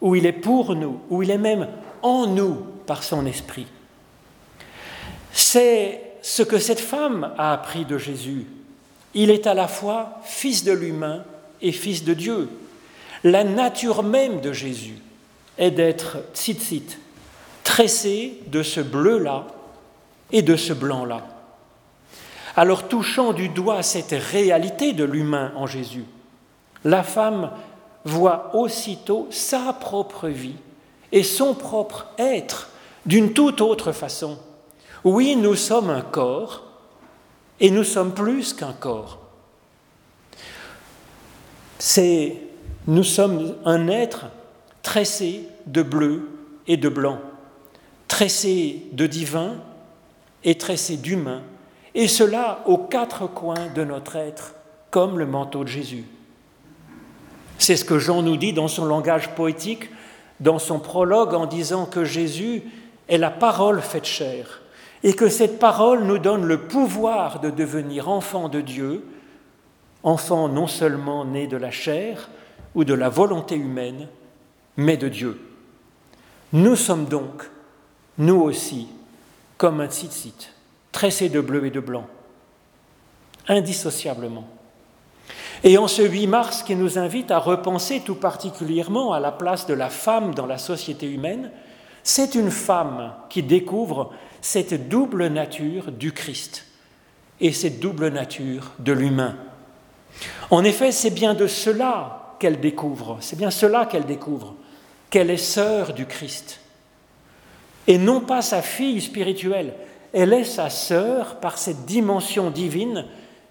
où 0.00 0.14
il 0.14 0.26
est 0.26 0.32
pour 0.32 0.74
nous, 0.74 1.00
où 1.08 1.22
il 1.22 1.30
est 1.30 1.38
même 1.38 1.68
en 2.02 2.26
nous 2.26 2.58
par 2.86 3.02
son 3.02 3.26
esprit. 3.26 3.66
C'est 5.32 6.00
ce 6.22 6.42
que 6.42 6.58
cette 6.58 6.80
femme 6.80 7.32
a 7.36 7.52
appris 7.52 7.84
de 7.84 7.98
Jésus. 7.98 8.46
Il 9.14 9.30
est 9.30 9.46
à 9.46 9.54
la 9.54 9.68
fois 9.68 10.20
fils 10.24 10.64
de 10.64 10.72
l'humain 10.72 11.24
et 11.62 11.72
fils 11.72 12.04
de 12.04 12.14
Dieu. 12.14 12.48
La 13.24 13.44
nature 13.44 14.02
même 14.02 14.40
de 14.40 14.52
Jésus 14.52 14.98
est 15.58 15.70
d'être 15.70 16.18
tzitzit, 16.34 16.98
tressé 17.64 18.40
de 18.46 18.62
ce 18.62 18.80
bleu-là 18.80 19.46
et 20.32 20.42
de 20.42 20.56
ce 20.56 20.72
blanc-là. 20.72 21.26
Alors 22.56 22.88
touchant 22.88 23.32
du 23.32 23.48
doigt 23.48 23.82
cette 23.82 24.14
réalité 24.32 24.92
de 24.92 25.04
l'humain 25.04 25.52
en 25.56 25.66
Jésus, 25.66 26.04
la 26.84 27.02
femme 27.02 27.50
voit 28.04 28.54
aussitôt 28.54 29.28
sa 29.30 29.72
propre 29.72 30.28
vie 30.28 30.56
et 31.12 31.22
son 31.22 31.54
propre 31.54 32.06
être 32.18 32.68
d'une 33.06 33.32
toute 33.32 33.60
autre 33.60 33.92
façon. 33.92 34.38
Oui, 35.04 35.36
nous 35.36 35.54
sommes 35.54 35.90
un 35.90 36.02
corps 36.02 36.64
et 37.60 37.70
nous 37.70 37.84
sommes 37.84 38.12
plus 38.12 38.52
qu'un 38.52 38.72
corps. 38.72 39.20
C'est 41.78 42.36
nous 42.86 43.04
sommes 43.04 43.54
un 43.64 43.88
être 43.88 44.26
tressé 44.82 45.48
de 45.66 45.82
bleu 45.82 46.28
et 46.66 46.76
de 46.76 46.88
blanc, 46.88 47.18
tressé 48.08 48.86
de 48.92 49.06
divin 49.06 49.56
et 50.44 50.56
tressé 50.56 50.96
d'humain, 50.96 51.42
et 51.94 52.08
cela 52.08 52.62
aux 52.66 52.78
quatre 52.78 53.26
coins 53.26 53.66
de 53.74 53.82
notre 53.82 54.16
être, 54.16 54.54
comme 54.90 55.18
le 55.18 55.26
manteau 55.26 55.64
de 55.64 55.68
Jésus. 55.68 56.04
C'est 57.58 57.76
ce 57.76 57.84
que 57.84 57.98
Jean 57.98 58.22
nous 58.22 58.36
dit 58.36 58.52
dans 58.52 58.68
son 58.68 58.84
langage 58.84 59.34
poétique, 59.34 59.90
dans 60.40 60.58
son 60.58 60.78
prologue, 60.78 61.34
en 61.34 61.46
disant 61.46 61.86
que 61.86 62.04
Jésus 62.04 62.62
est 63.08 63.18
la 63.18 63.30
parole 63.30 63.80
faite 63.80 64.04
chair, 64.04 64.62
et 65.02 65.14
que 65.14 65.28
cette 65.28 65.58
parole 65.58 66.04
nous 66.04 66.18
donne 66.18 66.44
le 66.44 66.62
pouvoir 66.62 67.40
de 67.40 67.50
devenir 67.50 68.08
enfant 68.08 68.48
de 68.48 68.60
Dieu, 68.60 69.04
enfant 70.02 70.48
non 70.48 70.66
seulement 70.66 71.24
né 71.24 71.46
de 71.46 71.56
la 71.56 71.70
chair 71.70 72.28
ou 72.74 72.84
de 72.84 72.94
la 72.94 73.08
volonté 73.08 73.56
humaine, 73.56 74.08
mais 74.76 74.96
de 74.96 75.08
Dieu. 75.08 75.40
Nous 76.52 76.76
sommes 76.76 77.06
donc, 77.06 77.48
nous 78.18 78.40
aussi, 78.40 78.88
comme 79.58 79.80
un 79.80 79.88
tzitzit, 79.88 80.50
tressé 80.92 81.28
de 81.28 81.40
bleu 81.40 81.66
et 81.66 81.70
de 81.70 81.80
blanc, 81.80 82.06
indissociablement. 83.48 84.48
Et 85.64 85.78
en 85.78 85.88
ce 85.88 86.02
8 86.02 86.26
mars 86.26 86.62
qui 86.62 86.76
nous 86.76 86.98
invite 86.98 87.30
à 87.30 87.38
repenser 87.38 88.00
tout 88.00 88.14
particulièrement 88.14 89.12
à 89.12 89.20
la 89.20 89.32
place 89.32 89.66
de 89.66 89.74
la 89.74 89.88
femme 89.88 90.34
dans 90.34 90.46
la 90.46 90.58
société 90.58 91.10
humaine, 91.10 91.50
c'est 92.06 92.36
une 92.36 92.52
femme 92.52 93.12
qui 93.28 93.42
découvre 93.42 94.12
cette 94.40 94.88
double 94.88 95.26
nature 95.26 95.90
du 95.90 96.12
Christ 96.12 96.64
et 97.40 97.50
cette 97.52 97.80
double 97.80 98.10
nature 98.10 98.70
de 98.78 98.92
l'humain. 98.92 99.36
En 100.52 100.62
effet, 100.62 100.92
c'est 100.92 101.10
bien 101.10 101.34
de 101.34 101.48
cela 101.48 102.36
qu'elle 102.38 102.60
découvre, 102.60 103.18
c'est 103.20 103.36
bien 103.36 103.50
cela 103.50 103.86
qu'elle 103.86 104.04
découvre, 104.04 104.54
qu'elle 105.10 105.30
est 105.30 105.36
sœur 105.36 105.94
du 105.94 106.06
Christ. 106.06 106.60
Et 107.88 107.98
non 107.98 108.20
pas 108.20 108.40
sa 108.40 108.62
fille 108.62 109.00
spirituelle, 109.00 109.74
elle 110.12 110.32
est 110.32 110.44
sa 110.44 110.70
sœur 110.70 111.40
par 111.40 111.58
cette 111.58 111.86
dimension 111.86 112.50
divine 112.50 113.04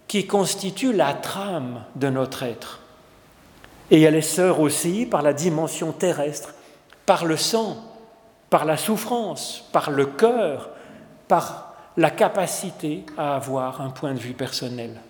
qui 0.08 0.28
constitue 0.28 0.94
la 0.94 1.14
trame 1.14 1.84
de 1.98 2.10
notre 2.10 2.44
être. 2.44 2.80
Et 3.92 4.02
elle 4.02 4.16
est 4.16 4.22
sœur 4.22 4.62
aussi 4.62 5.06
par 5.06 5.24
la 5.24 5.34
dimension 5.34 5.92
terrestre, 5.92 6.54
par 7.06 7.26
le 7.26 7.36
sang, 7.36 7.85
par 8.56 8.64
la 8.64 8.78
souffrance, 8.78 9.66
par 9.74 9.92
le 9.92 10.06
cœur, 10.06 10.70
par 11.28 11.76
la 11.98 12.10
capacité 12.10 13.06
à 13.18 13.36
avoir 13.36 13.82
un 13.82 13.90
point 13.90 14.14
de 14.14 14.20
vue 14.20 14.32
personnel. 14.32 15.02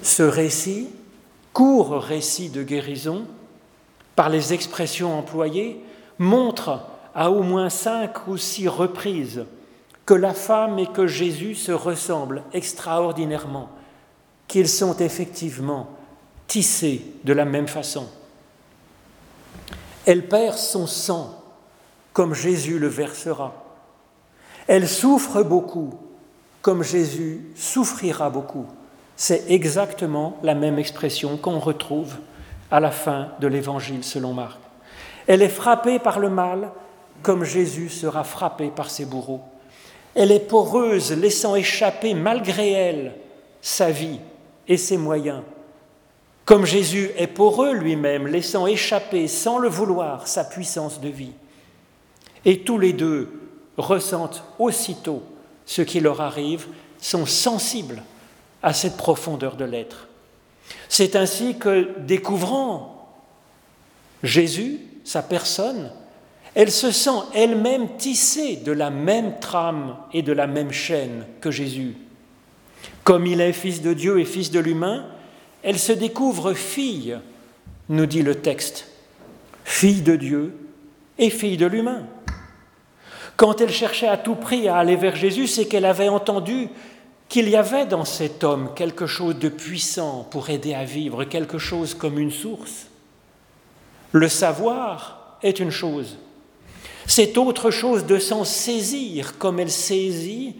Ce 0.00 0.22
récit, 0.22 0.90
court 1.52 2.00
récit 2.00 2.48
de 2.48 2.62
guérison, 2.62 3.24
par 4.14 4.28
les 4.28 4.52
expressions 4.52 5.18
employées, 5.18 5.84
montre 6.20 6.78
à 7.16 7.32
au 7.32 7.42
moins 7.42 7.68
cinq 7.68 8.28
ou 8.28 8.36
six 8.36 8.68
reprises 8.68 9.44
que 10.06 10.14
la 10.14 10.32
femme 10.32 10.78
et 10.78 10.86
que 10.86 11.08
Jésus 11.08 11.56
se 11.56 11.72
ressemblent 11.72 12.44
extraordinairement, 12.52 13.70
qu'ils 14.46 14.68
sont 14.68 14.96
effectivement 14.98 15.88
tissés 16.46 17.06
de 17.24 17.32
la 17.32 17.44
même 17.44 17.66
façon. 17.66 18.06
Elle 20.06 20.28
perd 20.28 20.56
son 20.56 20.86
sang 20.86 21.39
comme 22.12 22.34
Jésus 22.34 22.78
le 22.78 22.88
versera. 22.88 23.52
Elle 24.66 24.88
souffre 24.88 25.42
beaucoup 25.42 25.94
comme 26.62 26.82
Jésus 26.82 27.40
souffrira 27.56 28.30
beaucoup. 28.30 28.66
C'est 29.16 29.50
exactement 29.50 30.38
la 30.42 30.54
même 30.54 30.78
expression 30.78 31.36
qu'on 31.36 31.58
retrouve 31.58 32.16
à 32.70 32.80
la 32.80 32.90
fin 32.90 33.28
de 33.40 33.46
l'Évangile 33.46 34.04
selon 34.04 34.32
Marc. 34.32 34.58
Elle 35.26 35.42
est 35.42 35.48
frappée 35.48 35.98
par 35.98 36.18
le 36.18 36.30
mal 36.30 36.70
comme 37.22 37.44
Jésus 37.44 37.90
sera 37.90 38.24
frappé 38.24 38.68
par 38.68 38.90
ses 38.90 39.04
bourreaux. 39.04 39.42
Elle 40.14 40.32
est 40.32 40.48
poreuse, 40.48 41.12
laissant 41.12 41.54
échapper 41.54 42.14
malgré 42.14 42.72
elle 42.72 43.12
sa 43.60 43.90
vie 43.90 44.18
et 44.66 44.76
ses 44.76 44.96
moyens, 44.96 45.42
comme 46.46 46.64
Jésus 46.64 47.10
est 47.16 47.26
poreux 47.26 47.74
lui-même, 47.74 48.26
laissant 48.26 48.66
échapper 48.66 49.28
sans 49.28 49.58
le 49.58 49.68
vouloir 49.68 50.26
sa 50.26 50.44
puissance 50.44 51.00
de 51.00 51.08
vie. 51.08 51.32
Et 52.44 52.60
tous 52.60 52.78
les 52.78 52.92
deux 52.92 53.28
ressentent 53.76 54.44
aussitôt 54.58 55.22
ce 55.70 55.82
qui 55.82 56.00
leur 56.00 56.20
arrive, 56.20 56.66
sont 56.98 57.26
sensibles 57.26 58.02
à 58.62 58.72
cette 58.72 58.96
profondeur 58.96 59.56
de 59.56 59.64
l'être. 59.64 60.08
C'est 60.88 61.14
ainsi 61.14 61.58
que, 61.58 61.96
découvrant 62.00 63.14
Jésus, 64.22 64.80
sa 65.04 65.22
personne, 65.22 65.92
elle 66.54 66.70
se 66.70 66.90
sent 66.90 67.20
elle-même 67.34 67.96
tissée 67.96 68.56
de 68.56 68.72
la 68.72 68.90
même 68.90 69.38
trame 69.38 69.96
et 70.12 70.22
de 70.22 70.32
la 70.32 70.48
même 70.48 70.72
chaîne 70.72 71.24
que 71.40 71.50
Jésus. 71.50 71.94
Comme 73.04 73.26
il 73.26 73.40
est 73.40 73.52
fils 73.52 73.82
de 73.82 73.94
Dieu 73.94 74.18
et 74.18 74.24
fils 74.24 74.50
de 74.50 74.58
l'humain, 74.58 75.06
elle 75.62 75.78
se 75.78 75.92
découvre 75.92 76.54
fille, 76.54 77.18
nous 77.88 78.06
dit 78.06 78.22
le 78.22 78.34
texte, 78.34 78.88
fille 79.64 80.02
de 80.02 80.16
Dieu 80.16 80.56
et 81.18 81.30
fille 81.30 81.56
de 81.56 81.66
l'humain. 81.66 82.06
Quand 83.40 83.62
elle 83.62 83.72
cherchait 83.72 84.06
à 84.06 84.18
tout 84.18 84.34
prix 84.34 84.68
à 84.68 84.76
aller 84.76 84.96
vers 84.96 85.16
Jésus, 85.16 85.46
c'est 85.46 85.64
qu'elle 85.64 85.86
avait 85.86 86.10
entendu 86.10 86.68
qu'il 87.30 87.48
y 87.48 87.56
avait 87.56 87.86
dans 87.86 88.04
cet 88.04 88.44
homme 88.44 88.74
quelque 88.76 89.06
chose 89.06 89.38
de 89.38 89.48
puissant 89.48 90.28
pour 90.30 90.50
aider 90.50 90.74
à 90.74 90.84
vivre, 90.84 91.24
quelque 91.24 91.56
chose 91.56 91.94
comme 91.94 92.18
une 92.18 92.32
source. 92.32 92.88
Le 94.12 94.28
savoir 94.28 95.38
est 95.42 95.58
une 95.58 95.70
chose. 95.70 96.18
C'est 97.06 97.38
autre 97.38 97.70
chose 97.70 98.04
de 98.04 98.18
s'en 98.18 98.44
saisir 98.44 99.38
comme 99.38 99.58
elle 99.58 99.70
saisit 99.70 100.56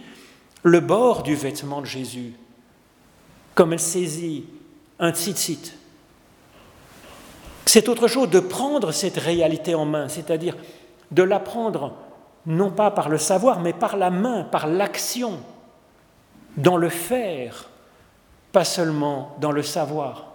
le 0.62 0.80
bord 0.80 1.22
du 1.22 1.34
vêtement 1.34 1.82
de 1.82 1.86
Jésus, 1.86 2.32
comme 3.54 3.74
elle 3.74 3.78
saisit 3.78 4.46
un 4.98 5.12
tzitzit. 5.12 5.74
C'est 7.66 7.90
autre 7.90 8.08
chose 8.08 8.30
de 8.30 8.40
prendre 8.40 8.90
cette 8.90 9.18
réalité 9.18 9.74
en 9.74 9.84
main, 9.84 10.08
c'est-à-dire 10.08 10.56
de 11.10 11.22
la 11.22 11.40
prendre 11.40 11.92
non 12.46 12.70
pas 12.70 12.90
par 12.90 13.08
le 13.08 13.18
savoir, 13.18 13.60
mais 13.60 13.72
par 13.72 13.96
la 13.96 14.10
main, 14.10 14.44
par 14.44 14.66
l'action 14.66 15.40
dans 16.56 16.76
le 16.76 16.88
faire, 16.88 17.68
pas 18.52 18.64
seulement 18.64 19.36
dans 19.40 19.52
le 19.52 19.62
savoir. 19.62 20.26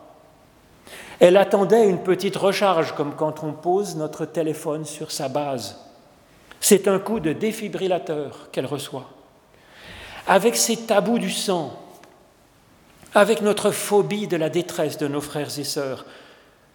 Elle 1.20 1.38
attendait 1.38 1.90
une 1.90 2.04
petite 2.04 2.36
recharge, 2.36 2.94
comme 2.94 3.16
quand 3.16 3.44
on 3.44 3.54
pose 3.54 3.96
notre 3.96 4.26
téléphone 4.26 4.86
sur 4.86 5.12
sa 5.12 5.30
base. 5.30 5.80
C'est 6.60 6.88
un 6.88 7.00
coup 7.00 7.20
de 7.20 7.34
défibrillateur 7.34 8.50
qu'elle 8.52 8.66
reçoit. 8.66 9.10
Avec 10.28 10.56
ses 10.56 10.78
tabous 10.78 11.20
du 11.20 11.30
sang, 11.30 11.80
avec 13.14 13.42
notre 13.42 13.72
phobie 13.72 14.28
de 14.28 14.36
la 14.36 14.50
détresse 14.50 14.98
de 14.98 15.08
nos 15.08 15.22
frères 15.22 15.60
et 15.60 15.64
sœurs, 15.64 16.06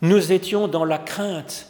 nous 0.02 0.32
étions 0.32 0.68
dans 0.68 0.84
la 0.84 0.98
crainte 0.98 1.66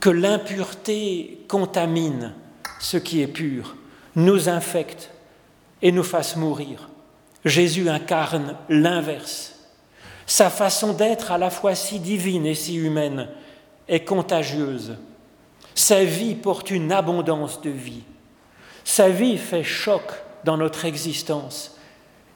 que 0.00 0.10
l'impureté 0.10 1.44
contamine 1.48 2.34
ce 2.78 2.96
qui 2.96 3.22
est 3.22 3.28
pur, 3.28 3.76
nous 4.16 4.48
infecte 4.48 5.10
et 5.82 5.92
nous 5.92 6.02
fasse 6.02 6.36
mourir. 6.36 6.88
Jésus 7.44 7.88
incarne 7.88 8.56
l'inverse. 8.68 9.54
Sa 10.26 10.50
façon 10.50 10.92
d'être, 10.92 11.32
à 11.32 11.38
la 11.38 11.50
fois 11.50 11.74
si 11.74 12.00
divine 12.00 12.46
et 12.46 12.54
si 12.54 12.76
humaine, 12.76 13.28
est 13.88 14.04
contagieuse. 14.04 14.96
Sa 15.74 16.04
vie 16.04 16.34
porte 16.34 16.70
une 16.70 16.92
abondance 16.92 17.60
de 17.62 17.70
vie. 17.70 18.02
Sa 18.84 19.08
vie 19.08 19.38
fait 19.38 19.64
choc 19.64 20.02
dans 20.44 20.56
notre 20.56 20.84
existence 20.84 21.76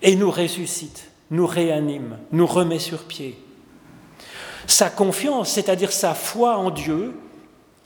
et 0.01 0.17
nous 0.17 0.31
ressuscite, 0.31 1.11
nous 1.31 1.47
réanime, 1.47 2.19
nous 2.31 2.47
remet 2.47 2.79
sur 2.79 3.05
pied. 3.05 3.39
Sa 4.67 4.91
confiance, 4.91 5.51
c'est-à-dire 5.51 5.93
sa 5.93 6.15
foi 6.15 6.57
en 6.57 6.71
Dieu, 6.71 7.15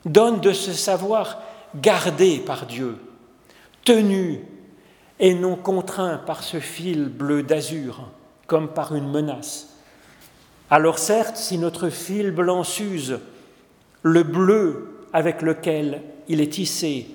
donne 0.04 0.40
de 0.40 0.52
se 0.52 0.72
savoir 0.72 1.40
gardé 1.80 2.38
par 2.38 2.66
Dieu, 2.66 2.96
tenu 3.84 4.40
et 5.18 5.34
non 5.34 5.56
contraint 5.56 6.18
par 6.18 6.42
ce 6.42 6.60
fil 6.60 7.08
bleu 7.08 7.42
d'azur, 7.42 8.10
comme 8.46 8.68
par 8.68 8.94
une 8.94 9.10
menace. 9.10 9.76
Alors 10.70 10.98
certes, 10.98 11.36
si 11.36 11.58
notre 11.58 11.88
fil 11.88 12.32
blanc 12.32 12.64
s'use, 12.64 13.18
le 14.02 14.22
bleu 14.22 15.00
avec 15.12 15.42
lequel 15.42 16.02
il 16.28 16.40
est 16.40 16.52
tissé, 16.52 17.08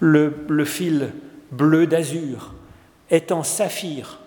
le, 0.00 0.64
fil 0.64 1.12
bleu 1.50 1.86
d'azur, 1.86 2.54
est 3.10 3.30
en 3.30 3.42
saphir, 3.42 4.20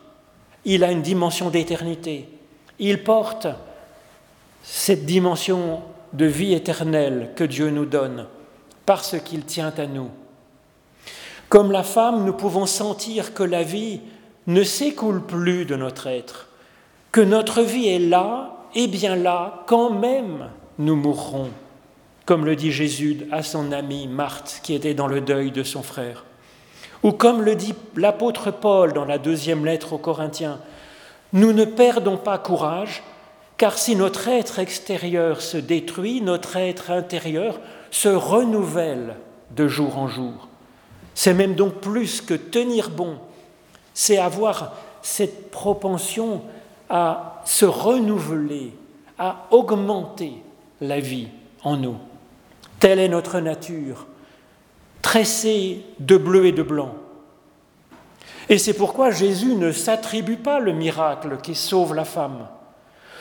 il 0.63 0.83
a 0.83 0.91
une 0.91 1.01
dimension 1.01 1.49
d'éternité. 1.49 2.29
Il 2.79 3.03
porte 3.03 3.47
cette 4.63 5.05
dimension 5.05 5.81
de 6.13 6.25
vie 6.25 6.53
éternelle 6.53 7.31
que 7.35 7.43
Dieu 7.43 7.69
nous 7.69 7.85
donne 7.85 8.27
parce 8.85 9.15
qu'il 9.23 9.45
tient 9.45 9.73
à 9.77 9.85
nous. 9.87 10.09
Comme 11.49 11.71
la 11.71 11.83
femme, 11.83 12.25
nous 12.25 12.33
pouvons 12.33 12.65
sentir 12.65 13.33
que 13.33 13.43
la 13.43 13.63
vie 13.63 14.01
ne 14.47 14.63
s'écoule 14.63 15.25
plus 15.25 15.65
de 15.65 15.75
notre 15.75 16.07
être, 16.07 16.47
que 17.11 17.21
notre 17.21 17.61
vie 17.61 17.87
est 17.87 17.99
là 17.99 18.57
et 18.75 18.87
bien 18.87 19.15
là 19.15 19.63
quand 19.67 19.89
même 19.89 20.49
nous 20.77 20.95
mourrons, 20.95 21.49
comme 22.25 22.45
le 22.45 22.55
dit 22.55 22.71
Jésus 22.71 23.27
à 23.31 23.43
son 23.43 23.71
amie 23.71 24.07
Marthe 24.07 24.59
qui 24.63 24.73
était 24.73 24.93
dans 24.93 25.07
le 25.07 25.21
deuil 25.21 25.51
de 25.51 25.63
son 25.63 25.83
frère. 25.83 26.25
Ou 27.03 27.11
comme 27.11 27.41
le 27.41 27.55
dit 27.55 27.73
l'apôtre 27.95 28.51
Paul 28.51 28.93
dans 28.93 29.05
la 29.05 29.17
deuxième 29.17 29.65
lettre 29.65 29.93
aux 29.93 29.97
Corinthiens, 29.97 30.59
nous 31.33 31.53
ne 31.53 31.65
perdons 31.65 32.17
pas 32.17 32.37
courage, 32.37 33.03
car 33.57 33.77
si 33.77 33.95
notre 33.95 34.27
être 34.27 34.59
extérieur 34.59 35.41
se 35.41 35.57
détruit, 35.57 36.21
notre 36.21 36.57
être 36.57 36.91
intérieur 36.91 37.59
se 37.95 38.09
renouvelle 38.09 39.15
de 39.51 39.69
jour 39.69 39.97
en 39.97 40.09
jour. 40.09 40.49
C'est 41.13 41.33
même 41.33 41.55
donc 41.55 41.75
plus 41.75 42.19
que 42.19 42.33
tenir 42.33 42.89
bon, 42.89 43.17
c'est 43.93 44.17
avoir 44.17 44.73
cette 45.01 45.49
propension 45.49 46.41
à 46.89 47.41
se 47.45 47.63
renouveler, 47.63 48.73
à 49.17 49.45
augmenter 49.51 50.33
la 50.81 50.99
vie 50.99 51.29
en 51.63 51.77
nous. 51.77 51.95
Telle 52.81 52.99
est 52.99 53.07
notre 53.07 53.39
nature, 53.39 54.07
tressée 55.01 55.85
de 56.01 56.17
bleu 56.17 56.47
et 56.47 56.51
de 56.51 56.63
blanc. 56.63 56.95
Et 58.49 58.57
c'est 58.57 58.73
pourquoi 58.73 59.09
Jésus 59.09 59.55
ne 59.55 59.71
s'attribue 59.71 60.35
pas 60.35 60.59
le 60.59 60.73
miracle 60.73 61.37
qui 61.41 61.55
sauve 61.55 61.95
la 61.95 62.03
femme. 62.03 62.49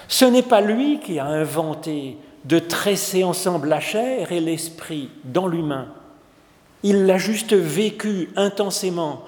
Ce 0.09 0.25
n'est 0.25 0.43
pas 0.43 0.61
lui 0.61 0.99
qui 0.99 1.21
a 1.21 1.27
inventé 1.27 2.19
de 2.45 2.59
tresser 2.59 3.25
ensemble 3.25 3.69
la 3.69 3.81
chair 3.81 4.33
et 4.33 4.41
l'esprit 4.41 5.11
dans 5.25 5.47
l'humain. 5.47 5.89
Il 6.83 7.07
l'a 7.07 7.19
juste 7.19 7.55
vécu 7.55 8.31
intensément. 8.37 9.23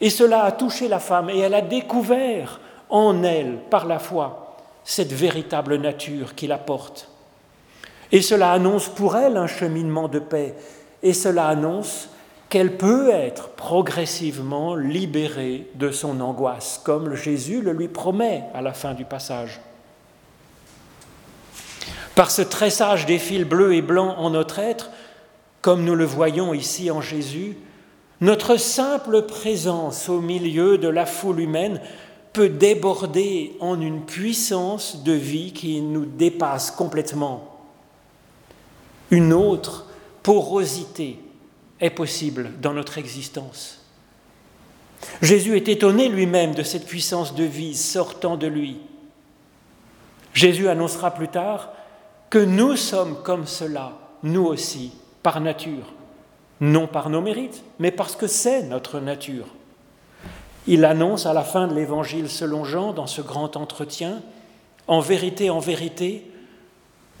Et 0.00 0.10
cela 0.10 0.44
a 0.44 0.52
touché 0.52 0.88
la 0.88 0.98
femme 0.98 1.30
et 1.30 1.38
elle 1.38 1.54
a 1.54 1.60
découvert 1.60 2.60
en 2.88 3.22
elle, 3.22 3.58
par 3.70 3.86
la 3.86 3.98
foi, 3.98 4.56
cette 4.84 5.12
véritable 5.12 5.76
nature 5.76 6.34
qu'il 6.34 6.52
apporte. 6.52 7.10
Et 8.12 8.22
cela 8.22 8.52
annonce 8.52 8.88
pour 8.88 9.16
elle 9.16 9.36
un 9.36 9.46
cheminement 9.46 10.08
de 10.08 10.18
paix. 10.18 10.54
Et 11.02 11.12
cela 11.12 11.48
annonce 11.48 12.08
qu'elle 12.48 12.76
peut 12.76 13.10
être 13.10 13.48
progressivement 13.50 14.76
libérée 14.76 15.68
de 15.74 15.90
son 15.90 16.20
angoisse, 16.20 16.80
comme 16.84 17.14
Jésus 17.14 17.60
le 17.60 17.72
lui 17.72 17.88
promet 17.88 18.44
à 18.54 18.62
la 18.62 18.72
fin 18.72 18.94
du 18.94 19.04
passage. 19.04 19.60
Par 22.14 22.30
ce 22.30 22.42
tressage 22.42 23.06
des 23.06 23.18
fils 23.18 23.44
bleus 23.44 23.74
et 23.74 23.82
blancs 23.82 24.14
en 24.18 24.30
notre 24.30 24.58
être, 24.58 24.90
comme 25.60 25.84
nous 25.84 25.94
le 25.94 26.04
voyons 26.04 26.54
ici 26.54 26.90
en 26.90 27.00
Jésus, 27.00 27.56
notre 28.20 28.56
simple 28.56 29.22
présence 29.22 30.08
au 30.08 30.20
milieu 30.20 30.78
de 30.78 30.88
la 30.88 31.06
foule 31.06 31.40
humaine 31.40 31.80
peut 32.32 32.48
déborder 32.48 33.56
en 33.60 33.80
une 33.80 34.04
puissance 34.04 35.02
de 35.02 35.12
vie 35.12 35.52
qui 35.52 35.80
nous 35.80 36.04
dépasse 36.04 36.70
complètement. 36.70 37.60
Une 39.10 39.32
autre 39.32 39.86
porosité 40.22 41.18
est 41.80 41.90
possible 41.90 42.52
dans 42.60 42.72
notre 42.72 42.98
existence. 42.98 43.80
Jésus 45.22 45.56
est 45.56 45.68
étonné 45.68 46.08
lui-même 46.08 46.54
de 46.54 46.62
cette 46.62 46.86
puissance 46.86 47.34
de 47.34 47.44
vie 47.44 47.74
sortant 47.74 48.36
de 48.36 48.46
lui. 48.46 48.78
Jésus 50.32 50.68
annoncera 50.68 51.12
plus 51.12 51.28
tard 51.28 51.72
que 52.30 52.38
nous 52.38 52.76
sommes 52.76 53.22
comme 53.22 53.46
cela, 53.46 53.92
nous 54.22 54.44
aussi, 54.44 54.92
par 55.22 55.40
nature, 55.40 55.92
non 56.60 56.86
par 56.86 57.10
nos 57.10 57.20
mérites, 57.20 57.62
mais 57.78 57.90
parce 57.90 58.16
que 58.16 58.26
c'est 58.26 58.62
notre 58.62 59.00
nature. 59.00 59.46
Il 60.66 60.84
annonce 60.84 61.26
à 61.26 61.32
la 61.32 61.42
fin 61.42 61.68
de 61.68 61.74
l'Évangile 61.74 62.28
selon 62.28 62.64
Jean, 62.64 62.92
dans 62.92 63.06
ce 63.06 63.22
grand 63.22 63.56
entretien, 63.56 64.22
En 64.86 65.00
vérité, 65.00 65.48
en 65.48 65.60
vérité, 65.60 66.30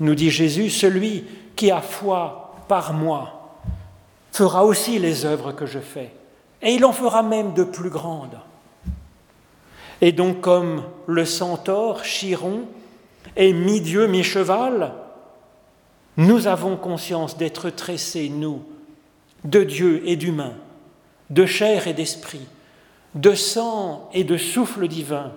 nous 0.00 0.14
dit 0.14 0.30
Jésus, 0.30 0.68
celui 0.68 1.24
qui 1.56 1.70
a 1.70 1.80
foi 1.80 2.56
par 2.68 2.92
moi 2.92 3.58
fera 4.32 4.64
aussi 4.64 4.98
les 4.98 5.24
œuvres 5.24 5.52
que 5.52 5.64
je 5.64 5.78
fais, 5.78 6.12
et 6.60 6.74
il 6.74 6.84
en 6.84 6.92
fera 6.92 7.22
même 7.22 7.54
de 7.54 7.64
plus 7.64 7.90
grandes. 7.90 8.38
Et 10.00 10.12
donc 10.12 10.40
comme 10.40 10.82
le 11.06 11.24
centaure 11.24 12.02
Chiron 12.02 12.62
est 13.36 13.52
mi-dieu, 13.52 14.06
mi-cheval, 14.06 14.92
nous 16.16 16.46
avons 16.46 16.76
conscience 16.76 17.36
d'être 17.36 17.70
tressés, 17.70 18.28
nous, 18.28 18.62
de 19.44 19.62
Dieu 19.62 20.02
et 20.06 20.16
d'humain, 20.16 20.54
de 21.30 21.46
chair 21.46 21.88
et 21.88 21.94
d'esprit, 21.94 22.46
de 23.14 23.34
sang 23.34 24.08
et 24.12 24.24
de 24.24 24.36
souffle 24.36 24.88
divin, 24.88 25.32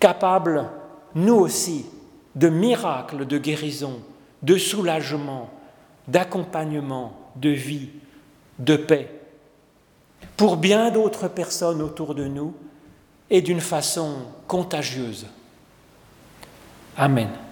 capables, 0.00 0.68
nous 1.14 1.34
aussi, 1.34 1.86
de 2.34 2.48
miracles 2.48 3.26
de 3.26 3.38
guérison, 3.38 4.00
de 4.42 4.56
soulagement, 4.56 5.50
d'accompagnement, 6.08 7.16
de 7.36 7.50
vie, 7.50 7.90
de 8.58 8.76
paix, 8.76 9.10
pour 10.36 10.56
bien 10.56 10.90
d'autres 10.90 11.28
personnes 11.28 11.82
autour 11.82 12.14
de 12.14 12.26
nous 12.26 12.54
et 13.30 13.42
d'une 13.42 13.60
façon 13.60 14.16
contagieuse. 14.46 15.26
Amen. 16.96 17.43